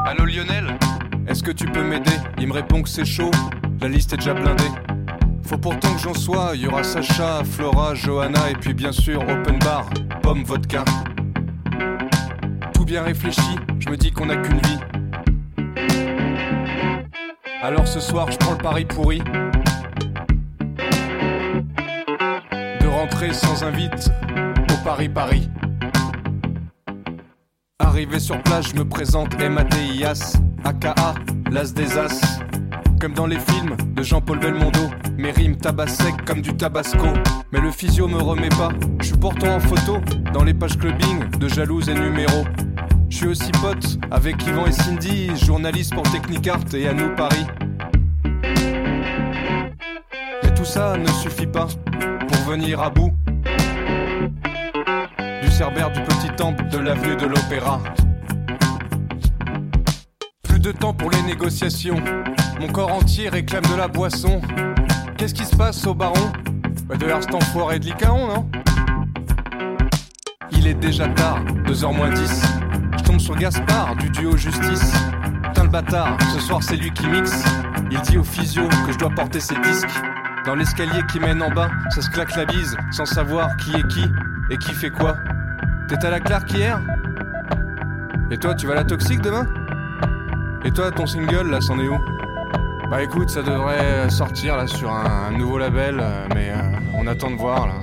[0.06, 0.78] Allô Lionel?
[1.28, 2.12] Est-ce que tu peux m'aider?
[2.38, 3.32] Il me répond que c'est chaud.
[3.82, 4.70] La liste est déjà blindée.
[5.44, 9.58] Faut pourtant que j'en sois, y aura Sacha, Flora, Johanna et puis bien sûr Open
[9.58, 9.90] Bar,
[10.22, 10.86] pomme, vodka.
[12.76, 14.80] Tout bien réfléchi, je me dis qu'on a qu'une vie.
[17.64, 19.22] Alors ce soir, je prends le pari pourri,
[23.12, 24.12] Entrée sans invite
[24.72, 25.50] au Paris Paris.
[27.80, 31.16] Arrivé sur place, je me présente MATIAS, AKA,
[31.50, 32.40] l'as des as.
[33.02, 37.08] Comme dans les films de Jean-Paul Belmondo, mes rimes tabassec comme du tabasco.
[37.52, 40.00] Mais le physio me remet pas, je suis pourtant en photo
[40.32, 42.46] dans les pages clubbing de jalouse et numéro.
[43.10, 47.48] Je suis aussi pote avec Yvan et Cindy, journaliste pour Technicart et à nous Paris.
[50.44, 51.68] Et tout ça ne suffit pas
[52.50, 53.14] venir à bout
[55.44, 57.80] du cerbère du petit temple de l'avenue de l'Opéra.
[60.42, 62.02] Plus de temps pour les négociations.
[62.60, 64.42] Mon corps entier réclame de la boisson.
[65.16, 66.32] Qu'est-ce qui se passe au baron?
[66.88, 68.50] Bah de l'air cet enfoiré de Licaon, non?
[70.52, 72.42] Il est déjà tard, 2h moins 10.
[72.98, 74.92] Je tombe sur Gaspard du duo Justice.
[75.44, 77.44] Putain le bâtard, ce soir c'est lui qui mixe.
[77.92, 80.02] Il dit au physio que je dois porter ses disques.
[80.50, 83.88] Dans l'escalier qui mène en bas, ça se claque la bise sans savoir qui est
[83.88, 84.12] qui
[84.50, 85.16] et qui fait quoi.
[85.88, 86.82] T'es à la Clark hier
[88.32, 89.46] Et toi, tu vas à la toxique demain?
[90.66, 92.00] Et toi, ton single là, c'en est où?
[92.90, 97.30] Bah écoute, ça devrait sortir là sur un, nouveau label, euh, mais euh, on attend
[97.30, 97.76] de voir là.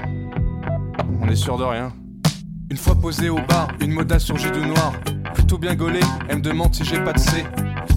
[1.21, 1.93] On est sûr de rien.
[2.69, 4.93] Une fois posé au bar, une moda sur Gidou noir,
[5.35, 7.45] plutôt bien gaulé, elle me demande si j'ai pas de C.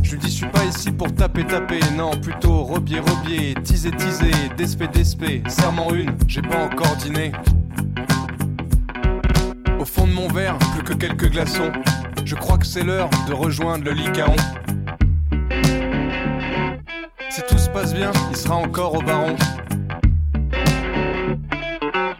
[0.09, 3.91] Je lui dis, je suis pas ici pour taper, taper, non, plutôt robier, robier, teaser,
[3.91, 7.31] teaser, despé, despé, serment une, j'ai pas encore dîné.
[9.79, 11.71] Au fond de mon verre, plus que quelques glaçons.
[12.25, 14.35] Je crois que c'est l'heure de rejoindre le Licaon.
[17.29, 19.35] Si tout se passe bien, il sera encore au baron.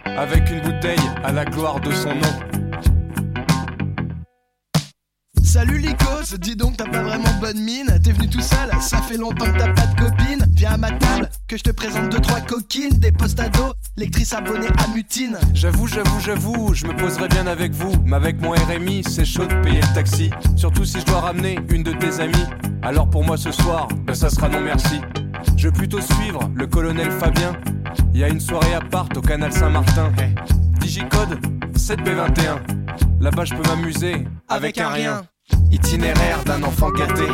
[0.05, 2.48] Avec une bouteille à la gloire de son nom.
[5.51, 9.17] Salut Lycos, dis donc t'as pas vraiment bonne mine T'es venu tout seul, ça fait
[9.17, 12.19] longtemps que t'as pas de copine Viens à ma table, que je te présente deux
[12.19, 17.29] trois coquines Des postes ados, lectrice abonnée à Mutine J'avoue, j'avoue, j'avoue, je me poserai
[17.29, 17.91] bien avec vous.
[18.05, 20.29] Mais avec mon RMI, c'est chaud de payer le taxi.
[20.55, 22.35] Surtout si je dois ramener une de tes amies.
[22.83, 25.01] Alors pour moi ce soir, ben ça sera non merci.
[25.57, 27.53] Je vais plutôt suivre le colonel Fabien.
[28.13, 30.11] Il y a une soirée à part au canal Saint-Martin.
[30.79, 31.39] Digicode
[31.73, 32.59] 7B21.
[33.19, 35.23] Là-bas je peux m'amuser avec un rien.
[35.71, 37.27] Itinéraire d'un enfant gâté.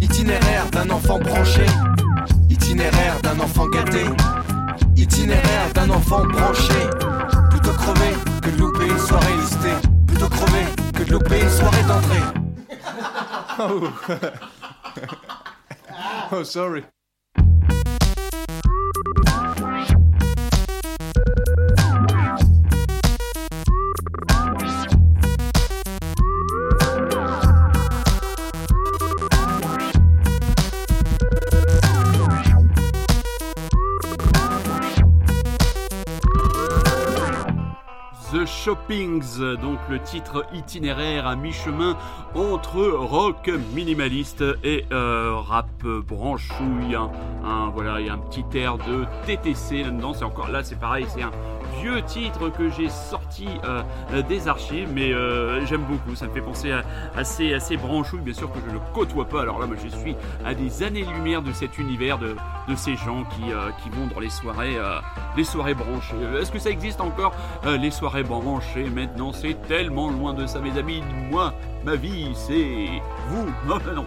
[0.00, 1.66] Itinéraire d'un enfant branché.
[2.48, 4.04] Itinéraire d'un enfant gâté.
[4.96, 6.88] Itinéraire d'un enfant branché.
[7.50, 9.88] Plutôt crever que de louper une soirée listée.
[10.06, 12.22] Plutôt crever que de louper une soirée d'entrée.
[13.58, 13.88] Oh.
[16.32, 16.84] oh, sorry.
[38.46, 41.96] Shoppings, donc le titre itinéraire à mi-chemin
[42.34, 46.94] entre rock minimaliste et euh, rap branchouille.
[46.94, 50.14] Hein, voilà, il y a un petit air de TTC là-dedans.
[50.14, 51.30] C'est encore là, c'est pareil, c'est un
[51.84, 53.82] vieux titre que j'ai sorti euh,
[54.22, 56.14] des archives, mais euh, j'aime beaucoup.
[56.14, 56.82] Ça me fait penser à,
[57.14, 57.76] à ces, à ces.
[57.76, 59.42] Bien sûr que je ne côtoie pas.
[59.42, 62.36] Alors là, je suis à des années-lumière de cet univers de,
[62.68, 64.98] de ces gens qui, euh, qui vont dans les soirées, euh,
[65.36, 66.16] les soirées branchées.
[66.40, 67.34] Est-ce que ça existe encore
[67.66, 69.32] euh, les soirées branchées maintenant?
[69.32, 71.02] C'est tellement loin de ça, mes amis.
[71.30, 71.52] Moi,
[71.84, 72.88] ma vie, c'est
[73.28, 73.46] vous.
[73.66, 74.06] Non, non.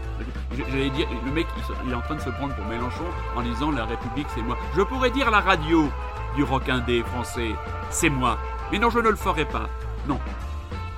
[0.70, 3.06] J'allais dire, le mec, il, il est en train de se prendre pour Mélenchon
[3.36, 4.58] en disant la République, c'est moi.
[4.76, 5.90] Je pourrais dire la radio
[6.38, 7.50] du rock indé français,
[7.90, 8.38] c'est moi.
[8.72, 9.68] Mais non, je ne le ferai pas.
[10.08, 10.20] Non.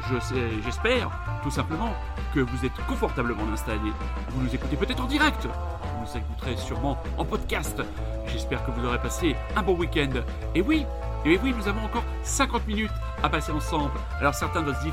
[0.10, 0.16] Je
[0.66, 1.10] j'espère,
[1.42, 1.96] tout simplement,
[2.36, 3.94] que vous êtes confortablement installés.
[4.32, 5.46] Vous nous écoutez peut-être en direct.
[5.46, 7.82] Vous nous écouterez sûrement en podcast.
[8.28, 10.12] J'espère que vous aurez passé un bon week-end.
[10.56, 10.86] Et oui,
[11.24, 12.92] et oui, nous avons encore 50 minutes
[13.24, 13.98] à passer ensemble.
[14.20, 14.84] Alors certains doivent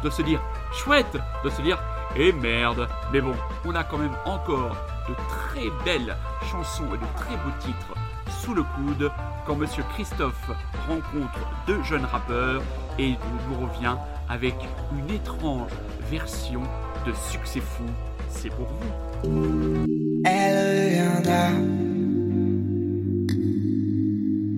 [0.00, 0.40] doivent se dire
[0.72, 1.82] chouette, doivent se dire
[2.14, 2.88] et merde.
[3.12, 3.34] Mais bon,
[3.64, 4.76] on a quand même encore
[5.08, 6.16] de très belles
[6.52, 7.97] chansons et de très beaux titres
[8.30, 9.10] sous le coude
[9.46, 10.50] quand Monsieur Christophe
[10.88, 12.62] rencontre deux jeunes rappeurs
[12.98, 13.10] et
[13.48, 13.96] nous revient
[14.28, 14.54] avec
[14.92, 15.70] une étrange
[16.10, 16.62] version
[17.06, 17.84] de Succès Fou.
[18.30, 19.84] C'est pour vous.
[20.24, 21.48] Elle reviendra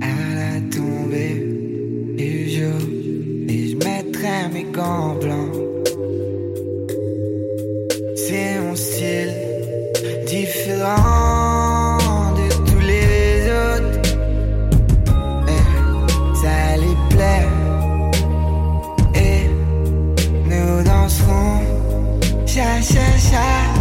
[0.02, 1.46] à la tombée
[2.16, 2.80] du jour
[3.48, 5.54] et je mettrai mes gants blancs.
[8.16, 9.34] C'est mon style
[10.26, 11.49] différent
[22.82, 23.79] 卸下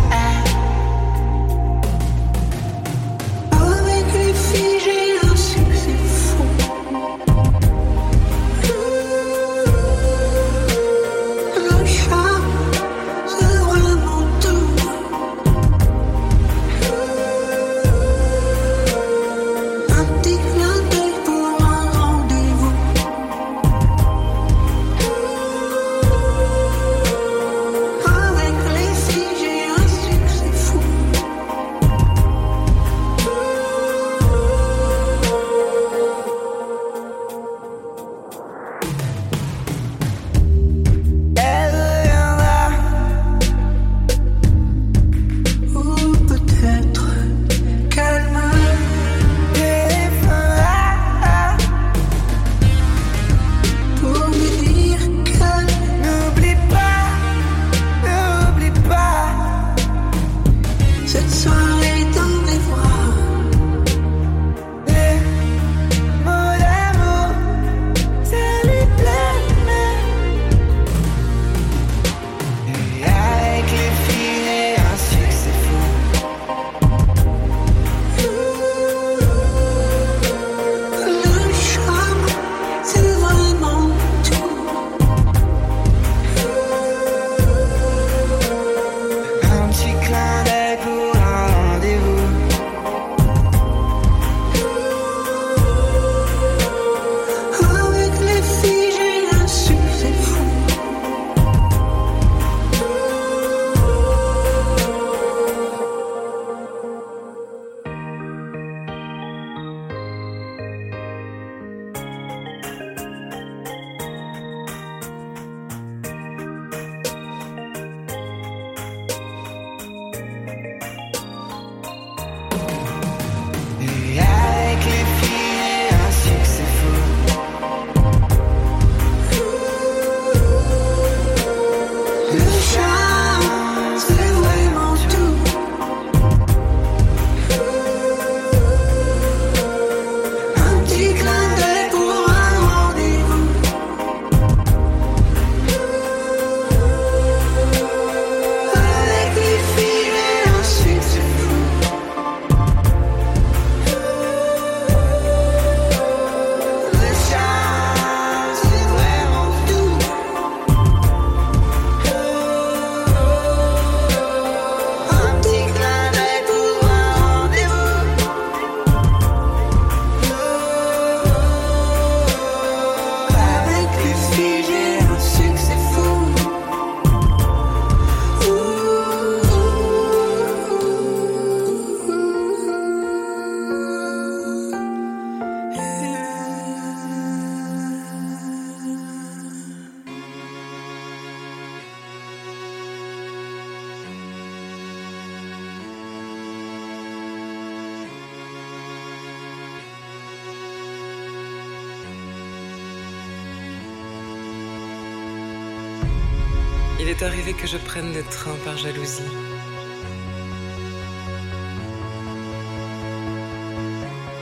[207.29, 209.21] Il est arrivé que je prenne des trains par jalousie.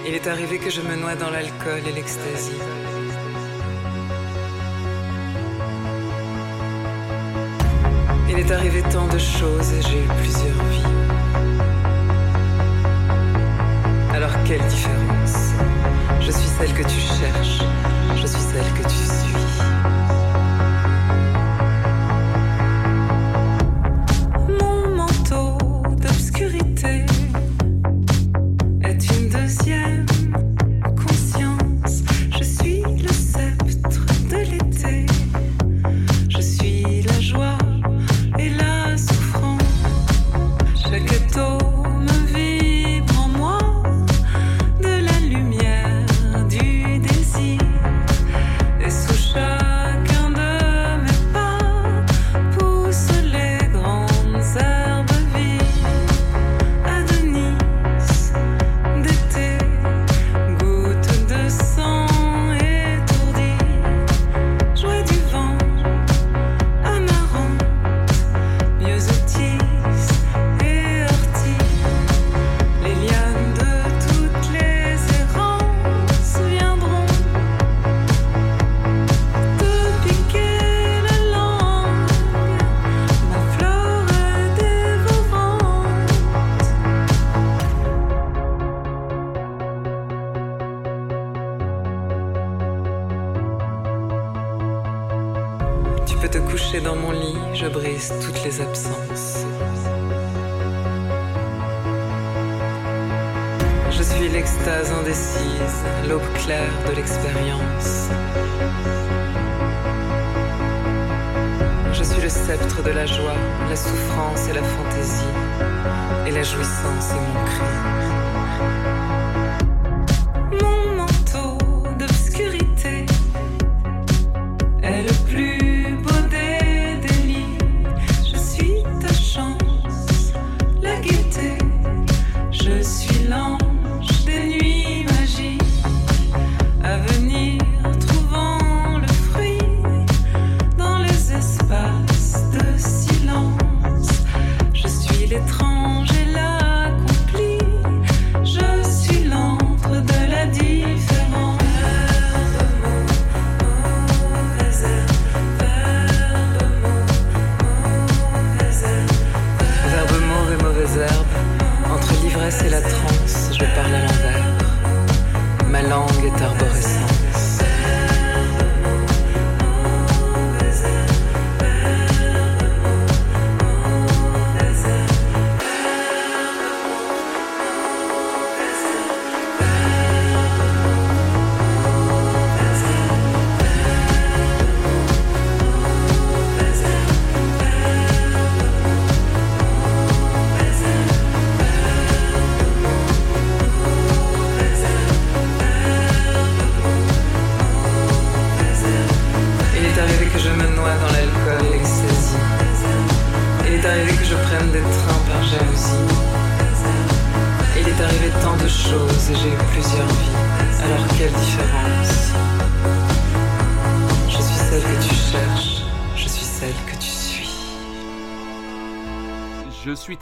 [0.05, 2.55] Il est arrivé que je me noie dans l'alcool et l'extasie.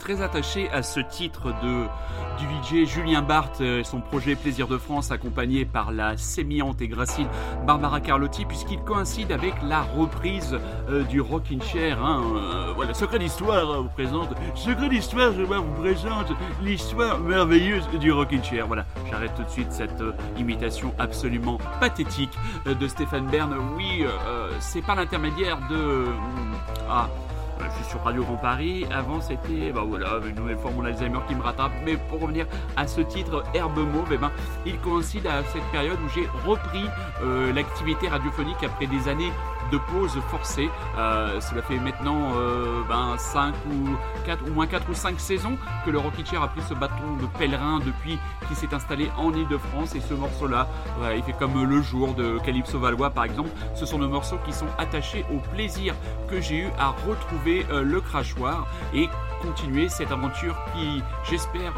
[0.06, 1.86] Très attaché à ce titre de
[2.38, 6.86] du DJ Julien Barthes et son projet Plaisir de France accompagné par la sémillante et
[6.86, 7.26] gracile
[7.66, 10.56] Barbara Carlotti puisqu'il coïncide avec la reprise
[10.90, 12.00] euh, du Rockin' Chair.
[12.04, 14.28] Hein, euh, voilà, Secret d'Histoire euh, vous présente.
[14.54, 16.28] Secret d'Histoire, je vous présente
[16.62, 18.68] l'histoire merveilleuse du Rockin' Chair.
[18.68, 23.56] Voilà, j'arrête tout de suite cette euh, imitation absolument pathétique de Stéphane Bern.
[23.76, 24.04] Oui,
[24.60, 26.04] c'est par l'intermédiaire de...
[26.88, 27.25] Ah, je suis
[28.04, 28.86] Radio Grand Paris.
[28.90, 31.72] Avant, c'était, bah voilà, une nouvelle fois mon Alzheimer qui me rattrape.
[31.84, 32.46] Mais pour revenir
[32.76, 34.30] à ce titre, Herbe Mauve, eh ben,
[34.64, 36.84] il coïncide à cette période où j'ai repris
[37.22, 39.32] euh, l'activité radiophonique après des années
[39.70, 40.70] de pause forcée.
[40.98, 45.56] Euh, cela fait maintenant euh, ben, 5 ou 4, au moins 4 ou 5 saisons
[45.84, 49.32] que le Rocky Chair a pris ce bâton de pèlerin depuis qu'il s'est installé en
[49.32, 49.94] Ile-de-France.
[49.94, 50.68] Et ce morceau-là,
[51.14, 53.50] il fait comme Le Jour de Calypso Valois par exemple.
[53.74, 55.94] Ce sont nos morceaux qui sont attachés au plaisir
[56.28, 59.08] que j'ai eu à retrouver euh, le crachoir et
[59.42, 61.74] continuer cette aventure qui, j'espère,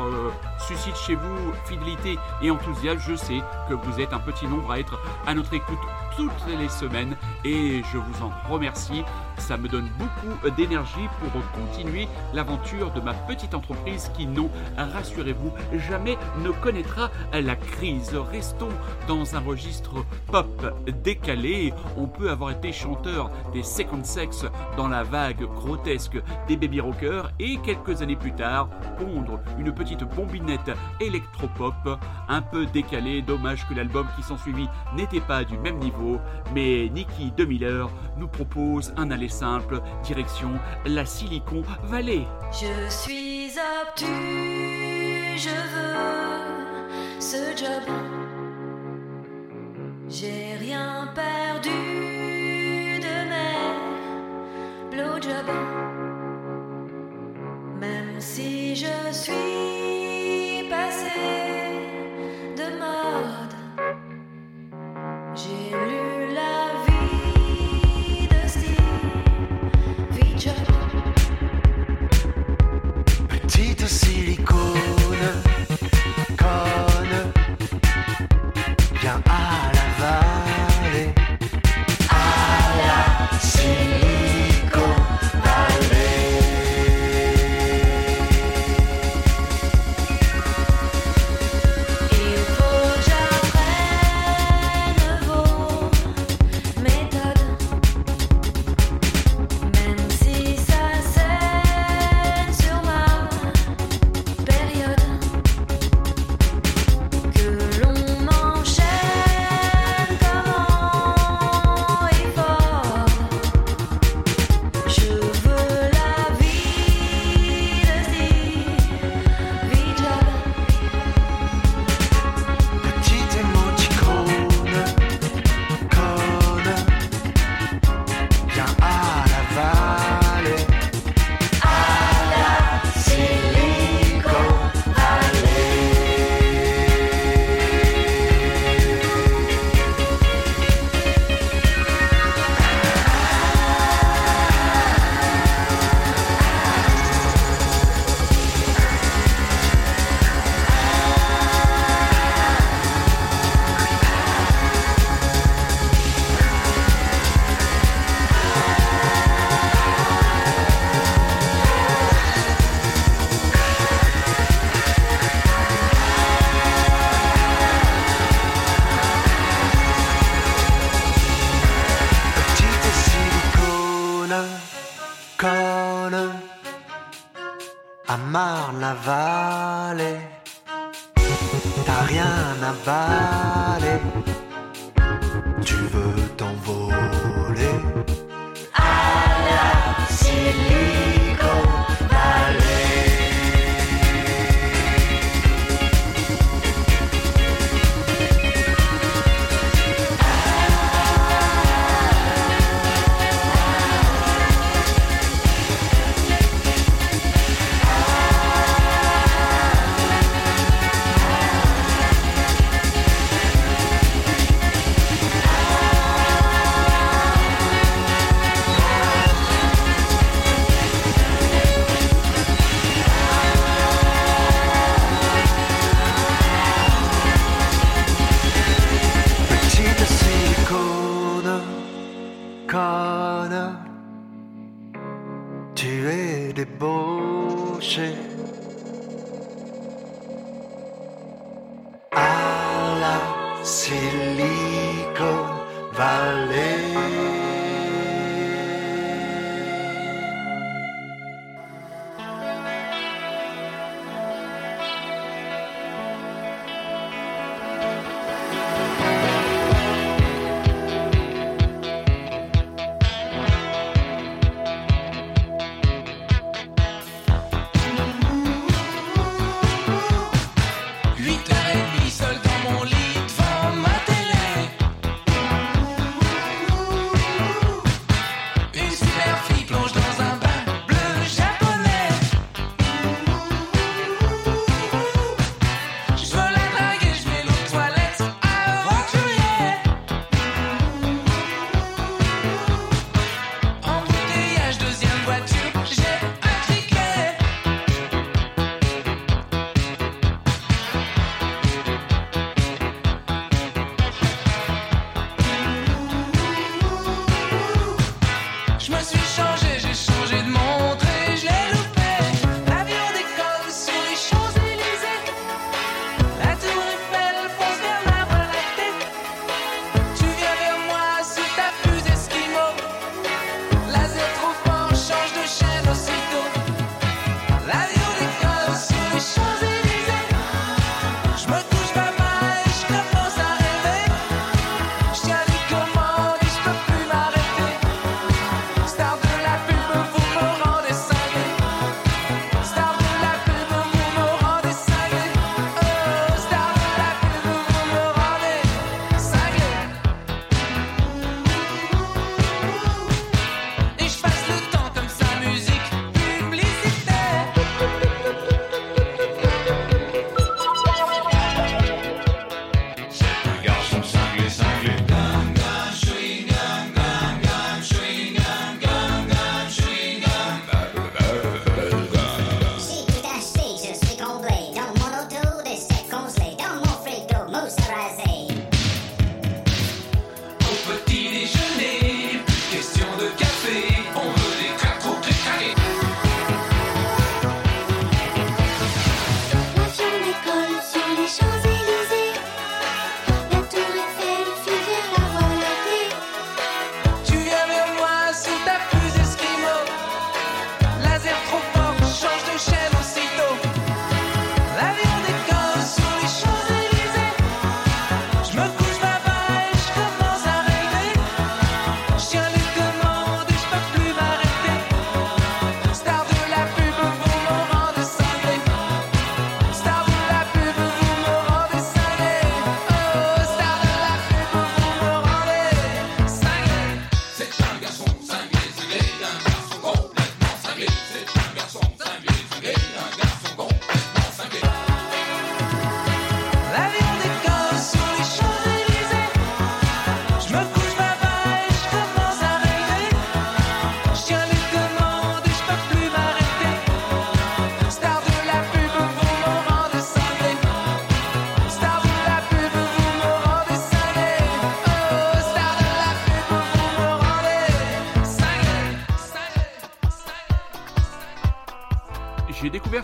[0.58, 3.00] suscite chez vous fidélité et enthousiasme.
[3.00, 5.78] Je sais que vous êtes un petit nombre à être à notre écoute
[6.18, 7.14] toutes les semaines
[7.44, 9.04] et je vous en remercie.
[9.36, 15.52] Ça me donne beaucoup d'énergie pour continuer l'aventure de ma petite entreprise qui, non, rassurez-vous,
[15.88, 18.16] jamais ne connaîtra la crise.
[18.32, 18.68] Restons
[19.06, 20.74] dans un registre pop
[21.04, 21.72] décalé.
[21.96, 24.44] On peut avoir été chanteur des Second Sex
[24.76, 28.68] dans la vague grotesque des baby rockers et quelques années plus tard
[28.98, 33.22] pondre une petite bombinette électropop un peu décalée.
[33.22, 36.07] Dommage que l'album qui s'ensuivit n'était pas du même niveau,
[36.54, 40.50] mais Nicky de Miller nous propose un aller simple, direction
[40.86, 42.26] la Silicon Valley.
[42.52, 43.50] Je suis
[43.82, 44.06] obtus,
[45.36, 47.84] je veux ce job.
[50.08, 51.68] J'ai rien perdu
[53.06, 53.66] de mes
[54.90, 55.54] blowjobs.
[57.80, 60.07] Même si je suis
[65.38, 66.07] j'ai lu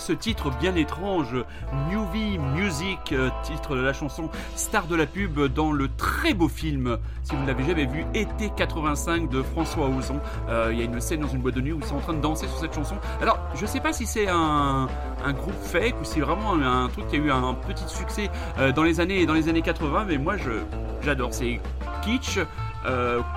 [0.05, 1.35] ce titre bien étrange,
[1.91, 6.47] Newbie Music, euh, titre de la chanson Star de la pub dans le très beau
[6.47, 10.21] film, si vous ne l'avez jamais vu, Été 85 de François Ozon.
[10.51, 12.01] Euh, Il y a une scène dans une boîte de nuit où ils sont en
[12.01, 12.97] train de danser sur cette chanson.
[13.23, 14.89] Alors, je sais pas si c'est un,
[15.33, 18.29] groupe fake ou si vraiment un, truc qui a eu un petit succès
[18.59, 20.35] euh, dans les années dans les années 80, mais moi
[21.01, 21.33] j'adore.
[21.33, 21.61] C'est
[22.03, 22.41] kitsch.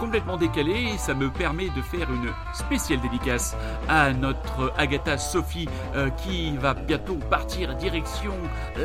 [0.01, 3.55] complètement décalé et ça me permet de faire une spéciale dédicace
[3.87, 8.33] à notre Agatha Sophie euh, qui va bientôt partir direction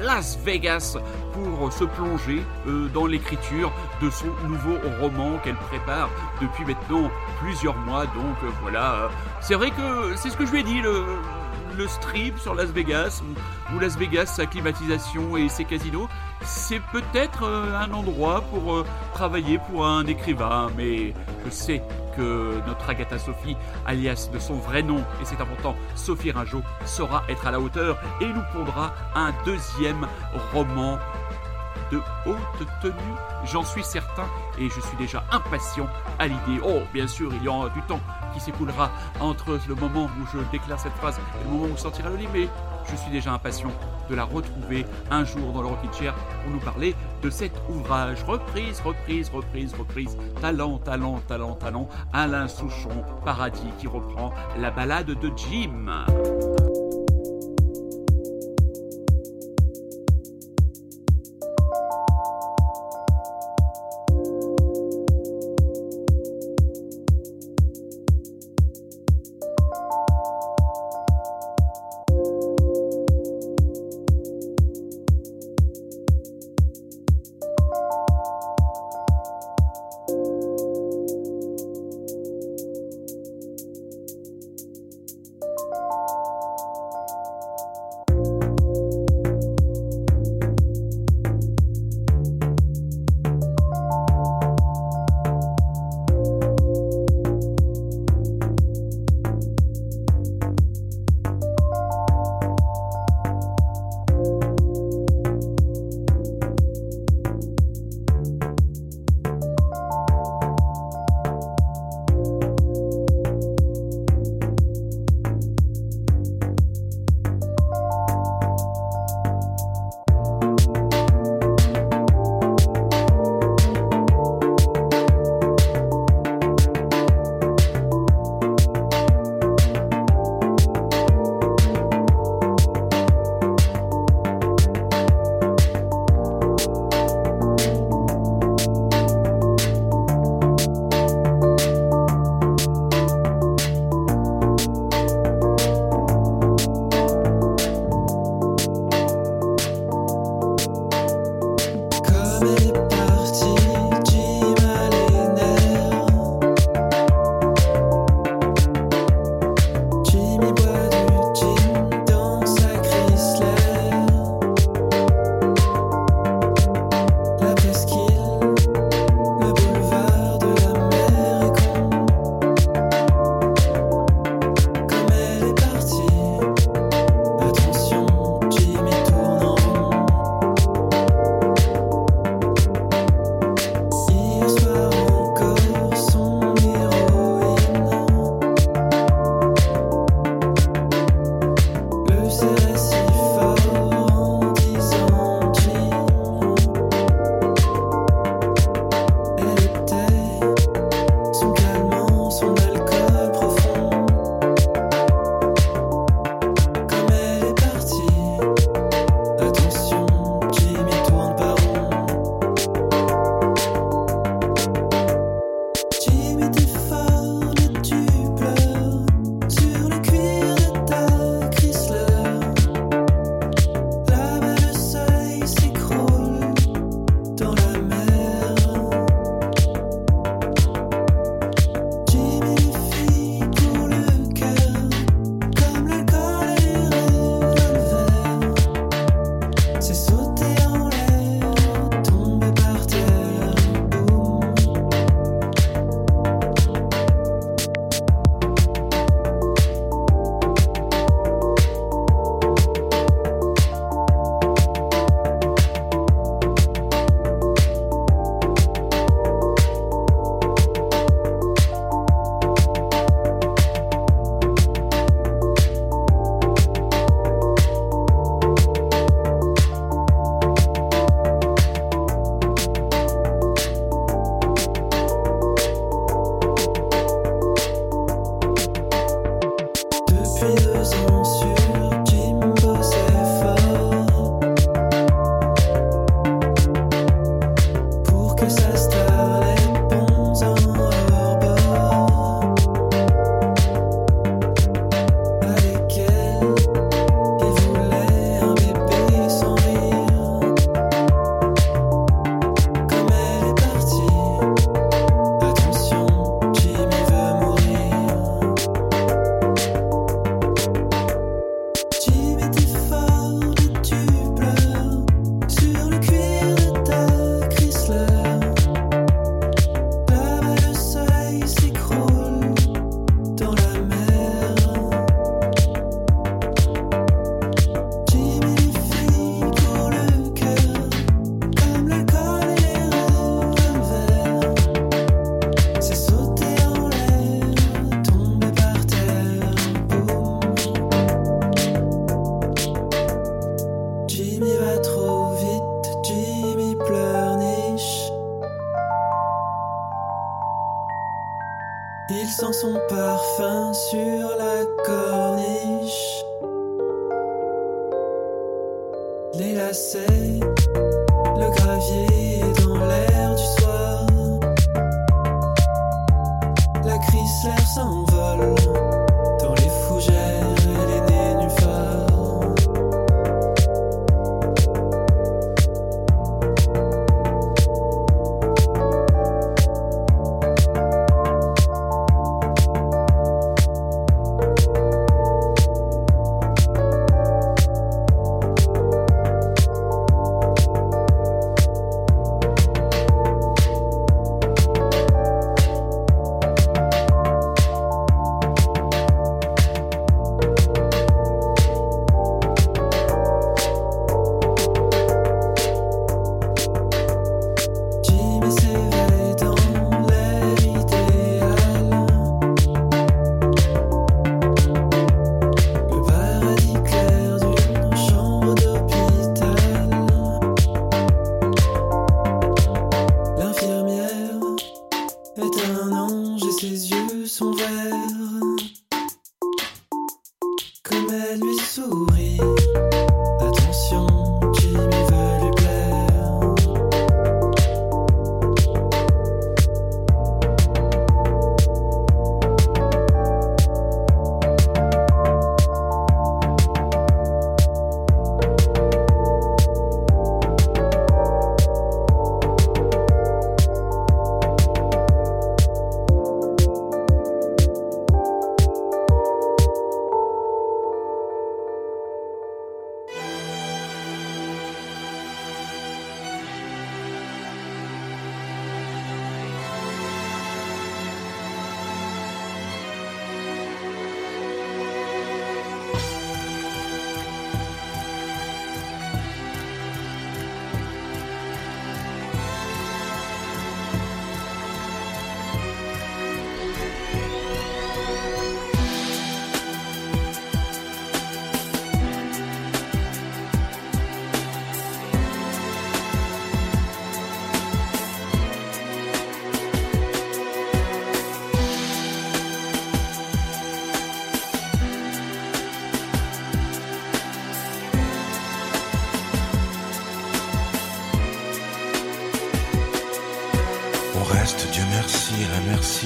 [0.02, 0.96] Las Vegas
[1.32, 6.10] pour se plonger euh, dans l'écriture de son nouveau roman qu'elle prépare
[6.40, 7.10] depuis maintenant
[7.40, 8.06] plusieurs mois.
[8.06, 9.10] Donc euh, voilà.
[9.40, 11.04] C'est vrai que c'est ce que je lui ai dit le
[11.78, 13.22] le strip sur Las Vegas,
[13.74, 16.06] ou Las Vegas, sa climatisation et ses casinos,
[16.42, 18.84] c'est peut-être un endroit pour
[19.14, 21.14] travailler pour un écrivain, mais
[21.46, 21.82] je sais
[22.16, 23.56] que notre Agatha Sophie,
[23.86, 27.98] alias de son vrai nom, et c'est important, Sophie Ringeau, saura être à la hauteur
[28.20, 30.06] et nous pondra un deuxième
[30.52, 30.98] roman
[31.90, 32.94] de haute tenue,
[33.44, 34.24] j'en suis certain,
[34.58, 35.86] et je suis déjà impatient
[36.18, 36.60] à l'idée.
[36.64, 38.00] Oh, bien sûr, il y aura du temps
[38.32, 38.90] qui s'écoulera
[39.20, 42.48] entre le moment où je déclare cette phrase et le moment où sortira le livre,
[42.90, 43.70] je suis déjà impatient
[44.10, 48.22] de la retrouver un jour dans le Rockin' Chair pour nous parler de cet ouvrage.
[48.24, 50.16] Reprise, reprise, reprise, reprise.
[50.40, 51.88] Talent, talent, talent, talent.
[52.12, 56.04] Alain Souchon, Paradis, qui reprend la balade de Jim.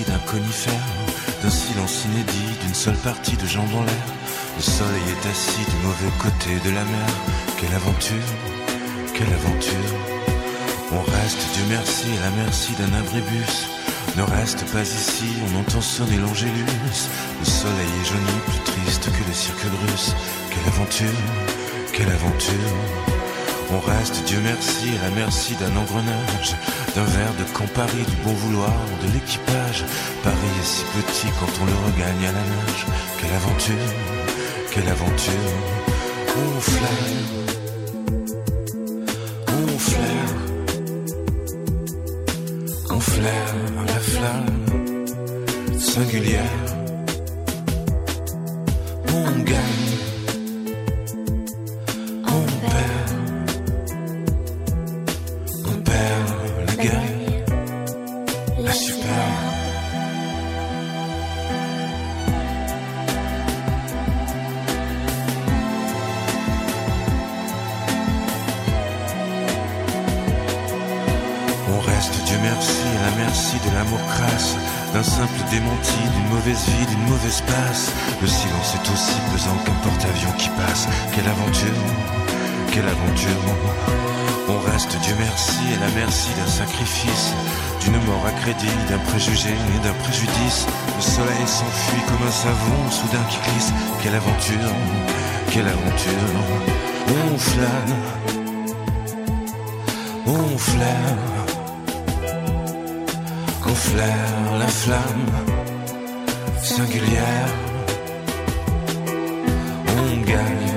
[0.05, 0.87] D'un conifère,
[1.43, 4.07] d'un silence inédit, d'une seule partie de jambes en l'air.
[4.57, 7.09] Le soleil est assis du mauvais côté de la mer.
[7.59, 8.29] Quelle aventure,
[9.15, 9.93] quelle aventure.
[10.93, 13.69] On reste, Dieu merci, à la merci d'un abribus.
[14.17, 16.73] Ne reste pas ici, on entend sonner l'angélus.
[17.41, 20.15] Le soleil est jauni, plus triste que le cirque russe.
[20.51, 21.21] Quelle aventure,
[21.93, 23.16] quelle aventure.
[23.71, 26.55] On reste, Dieu merci, à la merci d'un engrenage,
[26.95, 28.73] d'un verre de Campari, du bon vouloir
[29.03, 29.85] de l'équipage.
[30.23, 32.87] Paris est si petit quand on le regagne à la nage.
[33.21, 33.91] Quelle aventure,
[34.71, 35.33] quelle aventure.
[36.39, 37.23] On flaire,
[39.49, 40.35] on flaire,
[42.91, 43.55] on flaire
[43.87, 44.67] la flamme
[45.79, 46.76] singulière.
[100.57, 101.19] On flaire,
[103.67, 105.31] on flaire la flamme
[106.63, 107.53] singulière.
[109.99, 110.76] On gagne,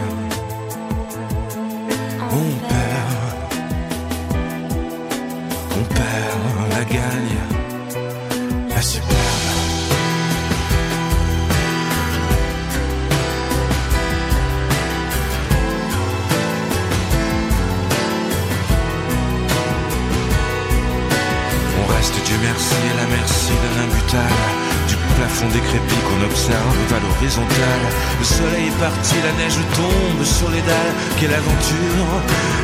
[31.19, 32.07] Quelle aventure,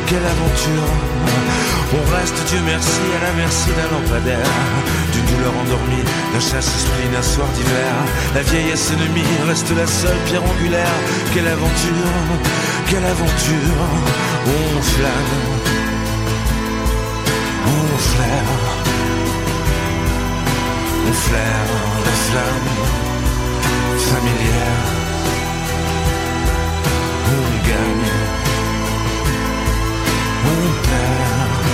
[0.07, 0.87] quelle aventure.
[1.93, 4.47] On reste, Dieu merci, à la merci d'un lampadaire,
[5.11, 6.03] d'une douleur endormie,
[6.33, 7.93] d'un chasse-esprit, d'un soir d'hiver.
[8.33, 10.95] La vieillesse ennemie reste la seule pierre angulaire.
[11.33, 12.15] Quelle aventure,
[12.87, 13.79] quelle aventure.
[14.47, 15.35] On flâne,
[17.67, 18.85] on flaire.
[21.07, 21.71] On flaire
[22.05, 22.71] la flamme
[23.97, 25.05] familière.
[27.27, 28.44] On gagne,
[30.51, 31.65] on perd,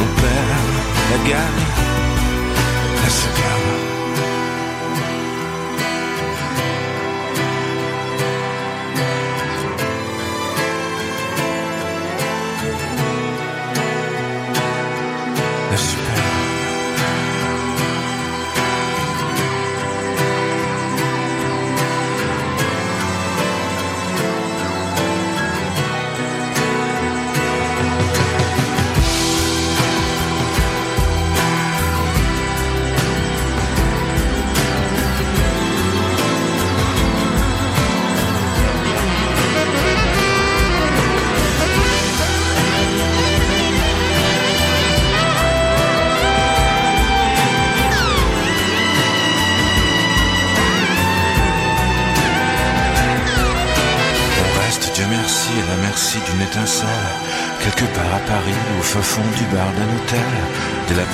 [0.00, 0.68] on perd
[1.10, 1.66] la gagne,
[3.02, 3.95] la superbe.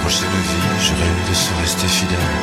[0.03, 2.42] Prochaine vie, je rêve de se rester fidèle.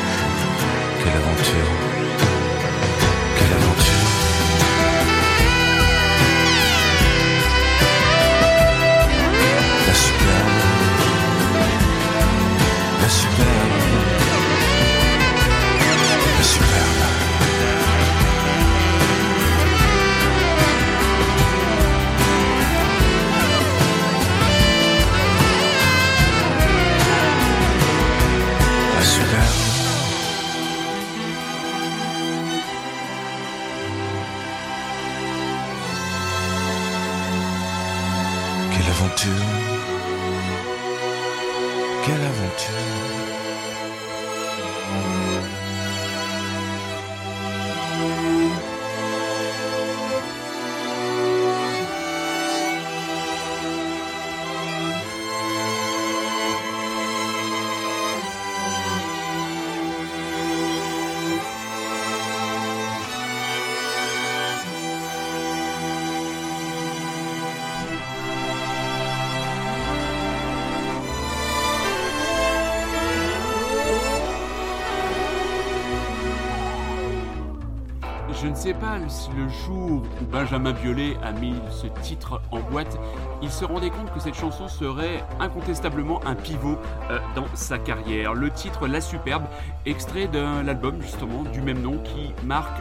[79.40, 83.00] Le jour où Benjamin Biolay a mis ce titre en boîte,
[83.42, 86.78] il se rendait compte que cette chanson serait incontestablement un pivot
[87.10, 88.34] euh, dans sa carrière.
[88.34, 89.46] Le titre La Superbe,
[89.86, 92.80] extrait d'un album justement du même nom qui marque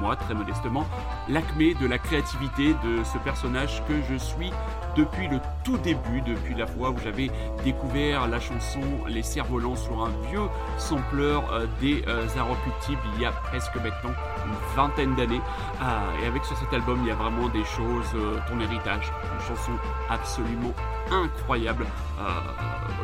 [0.00, 0.86] moi, très modestement,
[1.28, 4.50] l'acmé de la créativité de ce personnage que je suis
[4.96, 7.30] depuis le tout début, depuis la fois où j'avais
[7.64, 10.48] découvert la chanson Les Cerfs-Volants sur un vieux
[10.78, 12.26] sampleur euh, des euh,
[13.14, 14.14] il y a presque maintenant
[14.46, 15.40] une vingtaine d'années.
[15.80, 19.10] Ah, et avec sur cet album, il y a vraiment des choses, euh, ton héritage,
[19.34, 19.72] une chanson
[20.08, 20.72] absolument
[21.10, 21.86] incroyable.
[22.20, 22.30] Euh,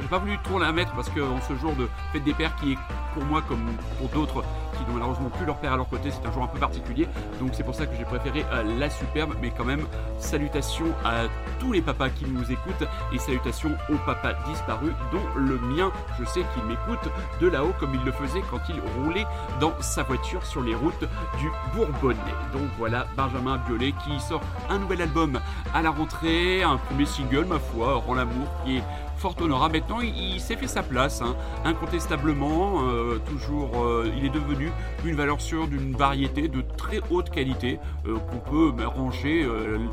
[0.01, 2.55] J'ai pas voulu trop la mettre parce que en ce jour de fête des pères
[2.57, 2.79] qui est
[3.15, 3.65] pour moi comme
[3.99, 6.49] pour d'autres qui n'ont malheureusement plus leur père à leur côté, c'est un jour un
[6.49, 7.09] peu particulier.
[7.41, 9.87] Donc c'est pour ça que j'ai préféré euh, la superbe, mais quand même
[10.19, 11.25] salutations à
[11.59, 16.25] tous les papas qui nous écoutent et salutations aux papas disparus, dont le mien, je
[16.25, 19.27] sais qu'il m'écoute de là-haut comme il le faisait quand il roulait
[19.61, 21.05] dans sa voiture sur les routes
[21.39, 22.17] du Bourbonnais.
[22.53, 25.41] Donc voilà, Benjamin Biolay qui sort un nouvel album
[25.75, 28.83] à la rentrée, un premier single, ma foi, Rend l'amour, qui est
[29.23, 29.75] fort honorable.
[29.77, 32.83] Maintenant, il, s'est fait sa place, hein, incontestablement.
[32.83, 34.69] euh, toujours, euh, il est devenu
[35.05, 39.47] une valeur sûre d'une variété de très haute qualité euh, qu'on peut ranger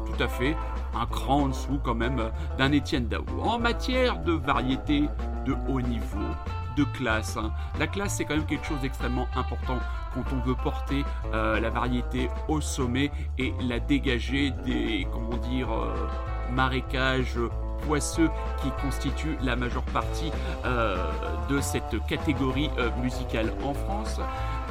[0.08, 0.56] tout à fait
[1.00, 3.24] un cran en dessous quand même d'un Étienne Dao.
[3.44, 5.04] En matière de variété
[5.46, 6.30] de haut niveau,
[6.76, 7.38] de classe.
[7.38, 7.52] hein.
[7.80, 9.78] La classe, c'est quand même quelque chose d'extrêmement important
[10.16, 15.70] quand on veut porter la variété au sommet et la dégager des, comment dire,
[16.52, 17.38] marécages
[17.86, 18.30] poisseux
[18.62, 20.32] qui constituent la majeure partie
[20.66, 20.98] euh,
[21.50, 24.20] de cette catégorie euh, musicale en France.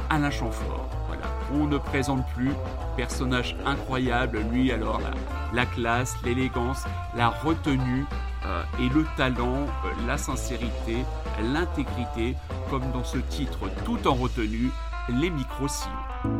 [0.09, 2.51] Alain Chamfort, voilà, on ne présente plus,
[2.97, 5.11] personnage incroyable, lui alors la,
[5.53, 6.83] la classe, l'élégance,
[7.15, 8.05] la retenue,
[8.45, 9.67] euh, et le talent,
[10.07, 11.05] la sincérité,
[11.53, 12.35] l'intégrité,
[12.69, 14.71] comme dans ce titre tout en retenue,
[15.09, 16.38] les micro-sillons.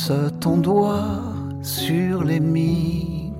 [0.00, 1.20] Passe ton doigt
[1.60, 3.36] sur les micro-sillons.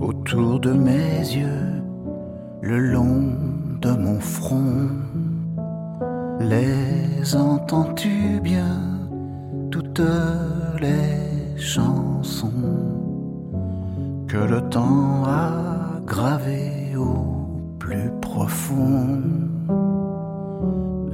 [0.00, 1.82] Autour de mes yeux,
[2.62, 3.34] le long
[3.82, 4.88] de mon front.
[6.40, 8.80] Les entends-tu bien,
[9.70, 10.00] toutes
[10.80, 12.48] les chansons?
[14.28, 19.49] Que le temps a gravées au plus profond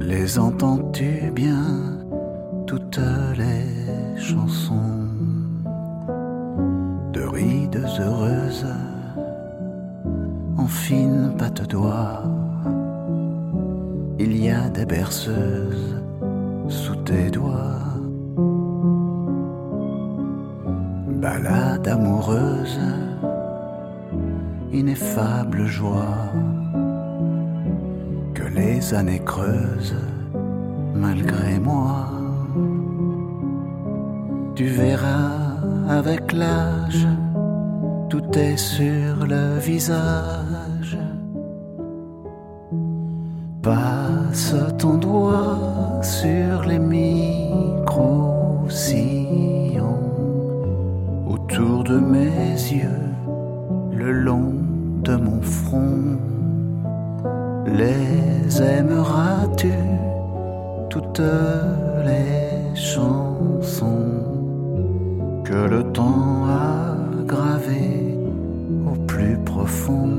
[0.07, 1.65] Les entends-tu bien,
[2.65, 3.01] toutes
[3.37, 5.09] les chansons
[7.11, 8.65] de rides heureuses
[10.57, 12.23] en fine patte d'oie?
[14.17, 16.01] Il y a des berceuses
[16.69, 17.83] sous tes doigts.
[21.21, 22.79] Balade amoureuse,
[24.71, 26.31] ineffable joie
[28.57, 29.95] les années creusent
[30.95, 32.09] malgré moi.
[34.55, 35.31] Tu verras
[35.87, 37.07] avec l'âge,
[38.09, 40.97] tout est sur le visage.
[43.61, 47.91] Passe ton doigt sur les micro-sillons
[51.27, 53.05] autour de mes yeux,
[53.91, 54.53] le long
[55.03, 56.17] de mon front.
[57.75, 59.73] Les aimeras-tu
[60.89, 61.21] toutes
[62.05, 64.23] les chansons
[65.43, 66.95] que le temps a
[67.25, 68.17] gravées
[68.89, 70.09] au plus profond?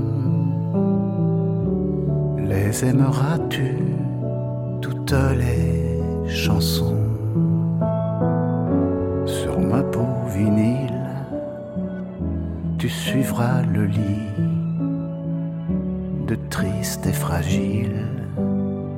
[2.46, 3.76] Les aimeras-tu
[4.82, 6.96] toutes les chansons
[9.24, 10.06] Sur ma peau
[10.36, 11.02] vinyle,
[12.76, 14.57] tu suivras le lit
[16.96, 18.06] et fragiles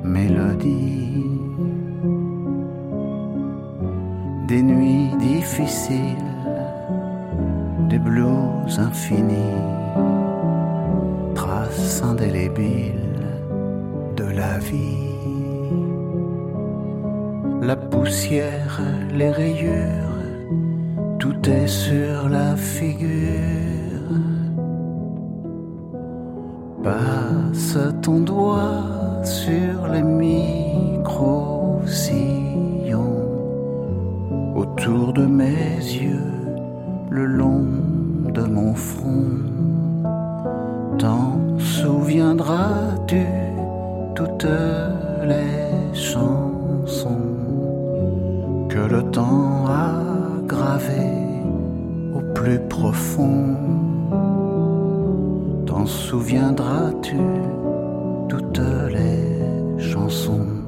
[0.03, 1.25] mélodies.
[4.47, 6.31] Des nuits difficiles,
[7.89, 9.61] des blues infinis,
[11.35, 13.25] traces indélébiles
[14.15, 15.09] de la vie.
[17.61, 18.79] La poussière,
[19.13, 20.17] les rayures,
[21.19, 23.80] tout est sur la figure.
[27.61, 31.05] Passe ton doigt sur les micro-sillons
[34.55, 36.33] autour de mes yeux,
[37.11, 37.67] le long
[38.33, 39.27] de mon front.
[40.97, 43.27] T'en souviendras-tu
[44.15, 44.47] toutes
[45.23, 47.27] les chansons
[48.69, 50.01] que le temps a
[50.47, 51.43] gravées
[52.15, 53.90] au plus profond?
[55.81, 57.17] T'en souviendras-tu
[58.29, 60.60] toutes les chansons?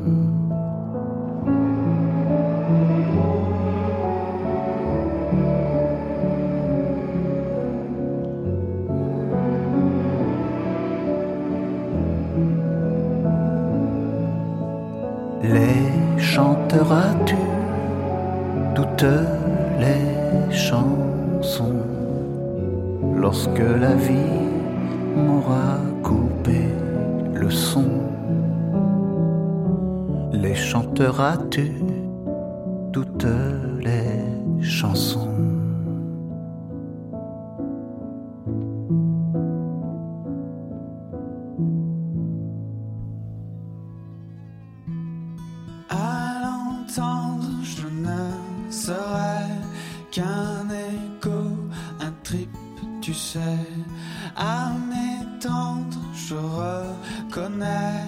[54.36, 58.06] À m'étendre, je reconnais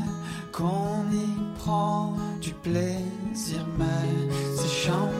[0.51, 5.14] qu'on y prend du plaisir, mais c'est jamais.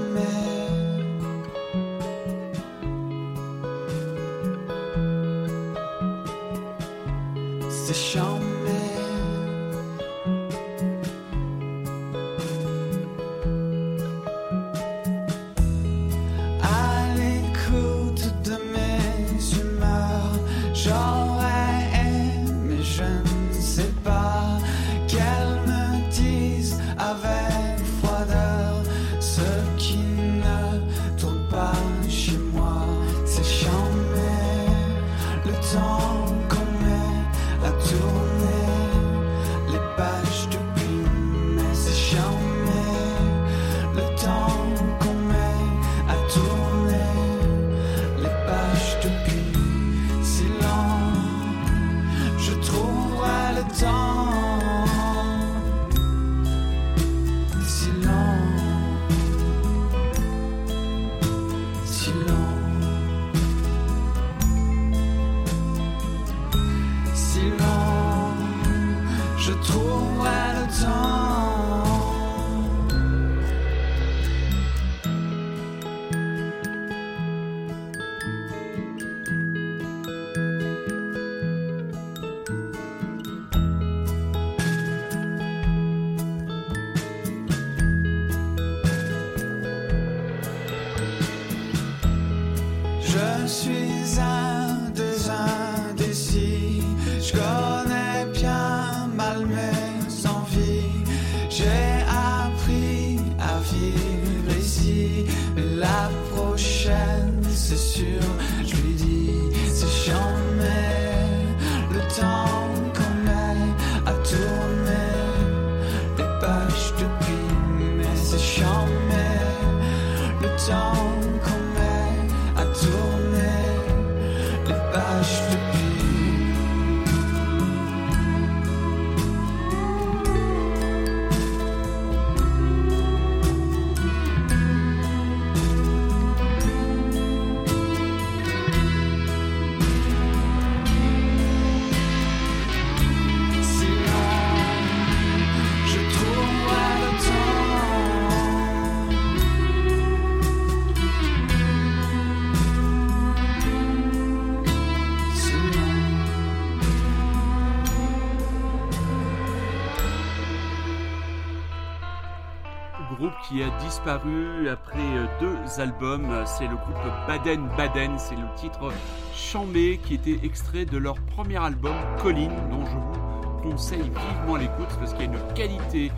[164.05, 166.95] Disparu après euh, deux albums, c'est le groupe
[167.27, 168.91] Baden Baden, c'est le titre
[169.33, 174.89] Chambé qui était extrait de leur premier album Colline dont je vous conseille vivement l'écoute
[174.99, 176.11] parce qu'il y a une qualité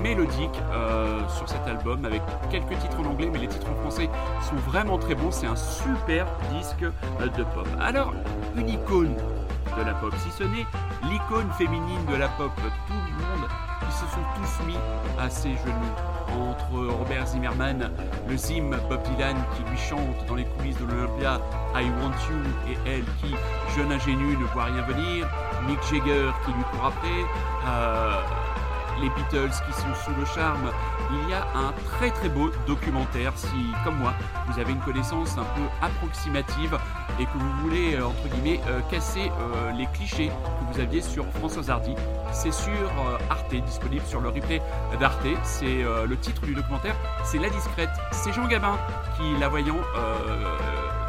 [0.00, 4.08] mélodique euh, sur cet album avec quelques titres en anglais mais les titres en français
[4.40, 7.66] sont vraiment très bons, c'est un super disque euh, de pop.
[7.80, 8.14] Alors,
[8.56, 9.16] une icône
[9.76, 10.66] de la pop, si ce n'est
[11.10, 13.48] l'icône féminine de la pop, tout le monde
[13.82, 14.78] ils se sont tous mis
[15.18, 16.13] à ses genoux.
[16.34, 17.90] Entre Robert Zimmerman,
[18.28, 21.40] le Zim Bob Dylan qui lui chante dans les coulisses de l'Olympia
[21.74, 23.34] I Want You et elle qui,
[23.76, 25.28] jeune ingénue, ne voit rien venir,
[25.68, 27.20] Mick Jagger qui lui court après,
[27.68, 28.20] euh,
[29.00, 30.70] les Beatles qui sont sous le charme.
[31.10, 34.14] Il y a un très très beau documentaire si, comme moi,
[34.48, 36.78] vous avez une connaissance un peu approximative
[37.20, 41.00] et que vous voulez, euh, entre guillemets, euh, casser euh, les clichés que vous aviez
[41.00, 41.94] sur Françoise Hardy.
[42.32, 42.72] C'est sur
[43.30, 44.60] Arte, disponible sur le replay
[44.98, 45.26] d'Arte.
[45.44, 47.90] C'est le titre du documentaire, c'est La Discrète.
[48.10, 48.76] C'est Jean Gabin
[49.16, 49.76] qui, la voyant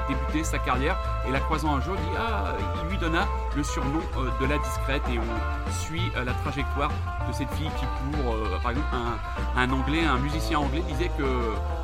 [0.07, 0.97] débuter sa carrière
[1.27, 2.53] et la croisant un jour, dit Ah,
[2.83, 6.89] il lui donna le surnom euh, de La Discrète et on suit euh, la trajectoire
[7.27, 11.09] de cette fille qui, pour, euh, par exemple, un, un anglais, un musicien anglais, disait
[11.17, 11.23] que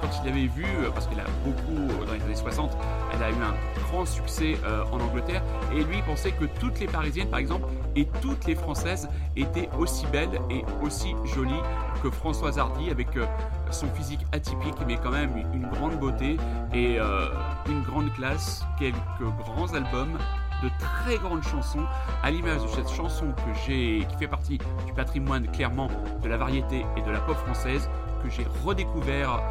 [0.02, 2.78] quand il avait vu, euh, parce qu'elle a beaucoup, dans les années 60,
[3.14, 4.58] elle a eu un grand succès
[4.92, 5.42] en Angleterre,
[5.74, 10.06] et lui pensait que toutes les Parisiennes, par exemple, et toutes les Françaises étaient aussi
[10.08, 11.52] belles et aussi jolies
[12.02, 13.10] que Françoise Hardy, avec
[13.70, 16.38] son physique atypique, mais quand même une grande beauté
[16.74, 16.98] et
[17.70, 18.98] une grande classe, quelques
[19.46, 20.18] grands albums
[20.62, 21.86] de très grandes chansons,
[22.24, 25.90] à l'image de cette chanson que j'ai, qui fait partie du patrimoine clairement
[26.22, 27.90] de la variété et de la pop française,
[28.24, 29.42] que j'ai redécouvert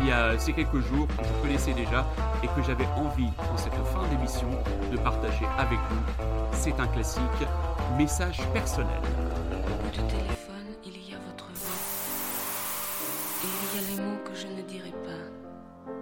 [0.00, 2.06] il y a ces quelques jours, que je connaissais déjà
[2.42, 4.48] et que j'avais envie en cette fin d'émission
[4.90, 6.24] de partager avec vous.
[6.52, 7.22] C'est un classique,
[7.98, 9.00] message personnel.
[9.52, 9.90] Au
[10.84, 11.76] il y a votre voix.
[13.42, 15.92] Il y a les mots que je ne dirai pas.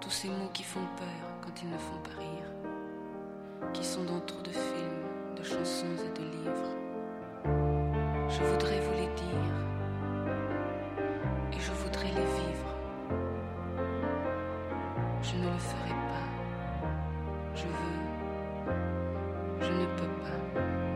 [0.00, 1.06] Tous ces mots qui font peur
[1.40, 2.21] quand ils ne font pas.
[3.72, 6.76] Qui sont dans trop de films, de chansons et de livres.
[8.28, 9.54] Je voudrais vous les dire.
[11.52, 12.76] Et je voudrais les vivre.
[15.22, 16.28] Je ne le ferai pas.
[17.54, 18.02] Je veux.
[19.60, 20.91] Je ne peux pas.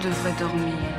[0.00, 0.89] Devrais dormir.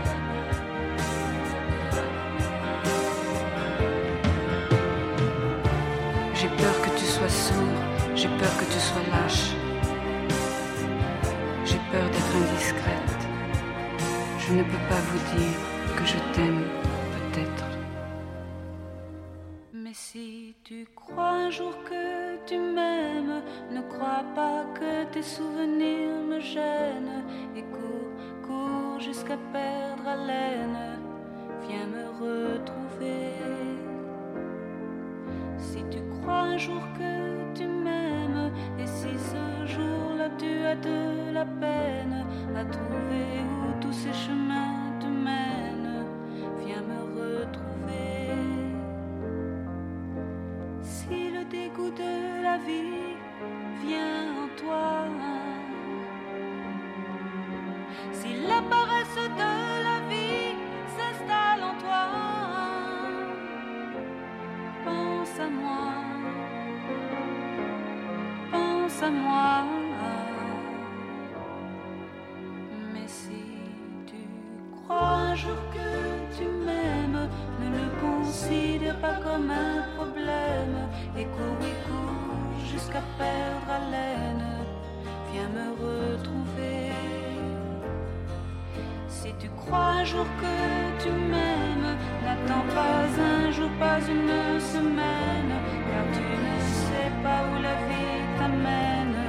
[90.02, 95.54] Un jour que tu m'aimes, n'attends pas un jour, pas une semaine,
[95.90, 96.56] car tu ne
[96.86, 99.22] sais pas où la vie t'amène.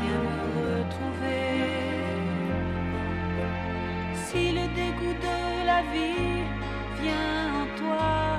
[0.00, 1.46] Viens me retrouver.
[4.26, 5.38] Si le dégoût de
[5.70, 6.44] la vie
[7.00, 8.33] vient en toi,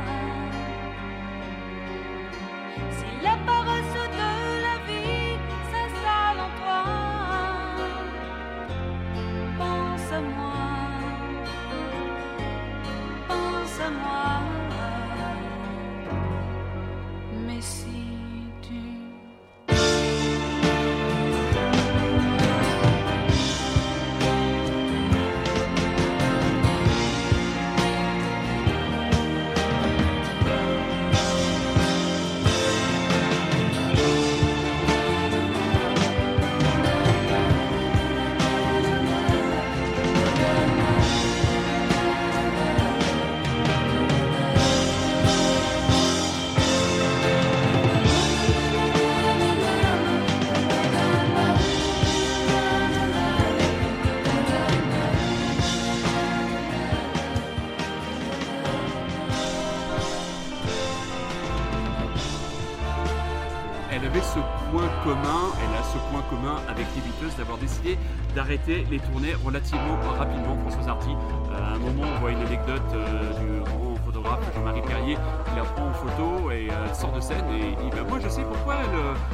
[68.68, 70.58] les tournées relativement rapidement.
[70.68, 74.82] François Hardy, euh, à un moment, on voit une anecdote euh, du grand photographe Jean-Marie
[74.82, 78.20] Perrier qui la prend en photo et euh, sort de scène et dit bah, Moi
[78.24, 78.78] je sais pourquoi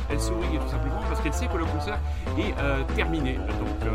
[0.10, 2.00] elle, sourit, tout simplement parce qu'elle sait que le concert
[2.38, 2.54] est
[2.96, 3.36] terminé.
[3.36, 3.90] Donc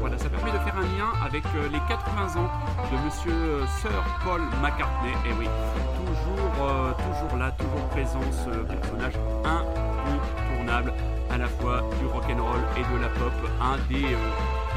[0.00, 1.42] voilà, ça permet de faire un lien avec
[1.72, 2.50] les 80 ans
[2.92, 3.90] de monsieur Sir
[4.24, 5.12] Paul McCartney.
[5.26, 5.48] Et oui,
[5.96, 9.14] toujours, toujours là, toujours présent ce personnage
[9.44, 10.92] incontournable
[11.30, 14.04] à la fois du rock'n'roll et de la pop, un des,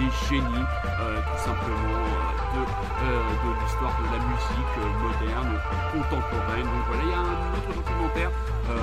[0.02, 4.76] des génies euh, tout simplement euh, de, euh, de l'histoire de la musique
[5.06, 5.54] moderne,
[5.94, 6.66] contemporaine.
[6.66, 8.32] Donc voilà, il y a un autre documentaire.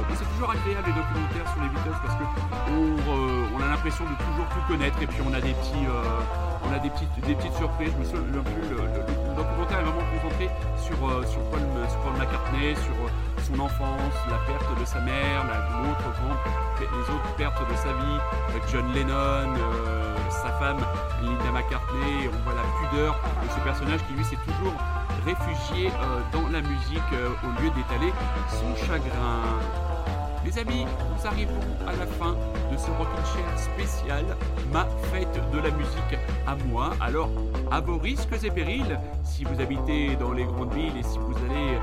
[0.08, 2.24] mais c'est toujours agréable les documentaires sur les Beatles parce que
[2.70, 5.86] on, a l'impression de toujours tout connaître et puis on a des petits,
[6.62, 7.92] on a des petites, des petites surprises.
[7.98, 10.46] Je me le, le- documentaire est vraiment concentré
[10.78, 10.96] sur,
[11.26, 12.96] sur, Paul, sur Paul McCartney, sur
[13.48, 15.96] son enfance, la perte de sa mère, la, grande,
[16.80, 18.18] les autres pertes de sa vie,
[18.70, 20.78] John Lennon, euh, sa femme
[21.22, 24.74] Linda McCartney, on voit la pudeur de ce personnage qui lui s'est toujours
[25.24, 28.12] réfugié euh, dans la musique euh, au lieu d'étaler
[28.50, 29.42] son chagrin.
[30.44, 32.34] Les amis, nous arrivons à la fin
[32.70, 34.24] de ce Rockin' Chair spécial,
[34.72, 36.90] ma fête de la musique à moi.
[37.00, 37.30] Alors,
[37.70, 41.34] à vos risques et périls, si vous habitez dans les grandes villes et si vous
[41.50, 41.78] allez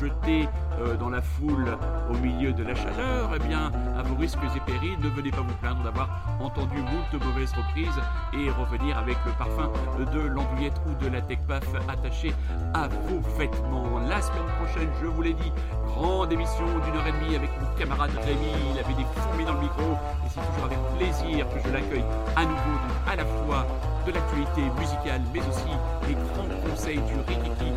[0.00, 0.48] jeter
[0.80, 1.76] euh, dans la foule
[2.10, 5.40] au milieu de la chaleur, eh bien, à vos risques et périls, ne venez pas
[5.40, 6.08] vous plaindre d'avoir
[6.40, 8.00] entendu moult mauvaises reprises
[8.34, 12.32] et revenir avec le parfum de l'andouillette ou de la tech-paf attaché
[12.74, 13.98] à vos vêtements.
[14.08, 15.52] La semaine prochaine, je vous l'ai dit,
[15.86, 18.52] grande émission d'une heure et demie avec mon camarade Rémi.
[18.72, 22.04] Il avait des fourmis dans le micro et c'est toujours avec plaisir que je l'accueille
[22.36, 23.66] à nouveau, donc à la fois
[24.06, 25.72] de l'actualité musicale, mais aussi
[26.06, 27.72] les grands conseils du Rikiki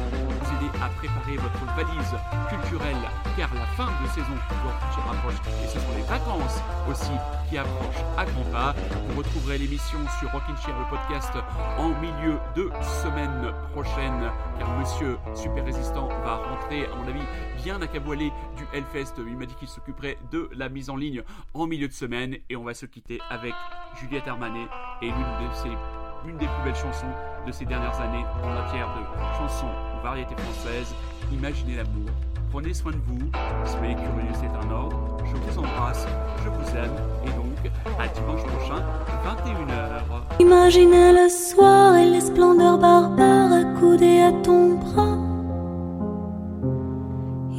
[0.82, 2.16] à préparer votre valise
[2.50, 6.60] culturelle car la fin de saison de Rockin' Chair approche et ce sont les vacances
[6.90, 7.12] aussi
[7.50, 8.76] qui approchent à grands pas.
[9.08, 11.32] Vous retrouverez l'émission sur Rockin' Chair, le podcast,
[11.78, 12.70] en milieu de
[13.02, 17.26] semaine prochaine, car Monsieur Super Résistant va rentrer, à mon avis,
[17.64, 19.16] bien accaboilé du Hellfest.
[19.18, 21.24] Il m'a dit qu'il s'occuperait de la mise en ligne
[21.54, 23.54] en milieu de semaine et on va se quitter avec
[24.00, 24.68] Juliette Armanet
[25.02, 27.14] et l'une de ses l'une des plus belles chansons
[27.46, 30.94] de ces dernières années en matière de chansons ou variétés françaises.
[31.32, 32.10] Imaginez l'amour.
[32.52, 33.30] Prenez soin de vous.
[33.66, 35.18] Soyez curieux, c'est un ordre.
[35.24, 36.08] Je vous embrasse,
[36.44, 36.96] je vous aime.
[37.24, 38.84] Et donc, à dimanche prochain,
[39.24, 40.40] 21h.
[40.40, 45.18] Imaginez le soir et les splendeurs barbares accoudées à ton bras.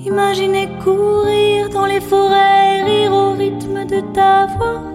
[0.05, 4.90] Imaginez courir dans les forêts rire au rythme de ta voix.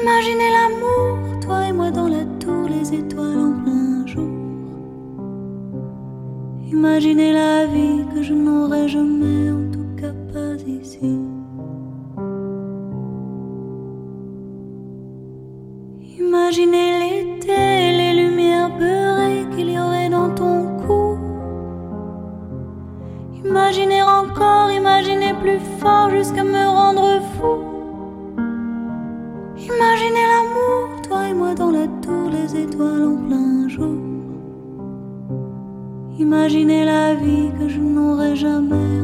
[0.00, 4.28] Imaginez l'amour, toi et moi dans la tour, les étoiles en plein jour.
[6.66, 11.18] Imaginez la vie que je n'aurai jamais, en tout cas pas ici.
[16.18, 21.18] Imaginez l'été et les lumières beurrées qu'il y aurait dans ton cou.
[23.44, 26.42] Imaginez encore, imaginez plus fort jusqu'à
[32.54, 33.96] étoiles en plein jour.
[36.18, 39.00] Imaginez la vie que je n'aurai jamais,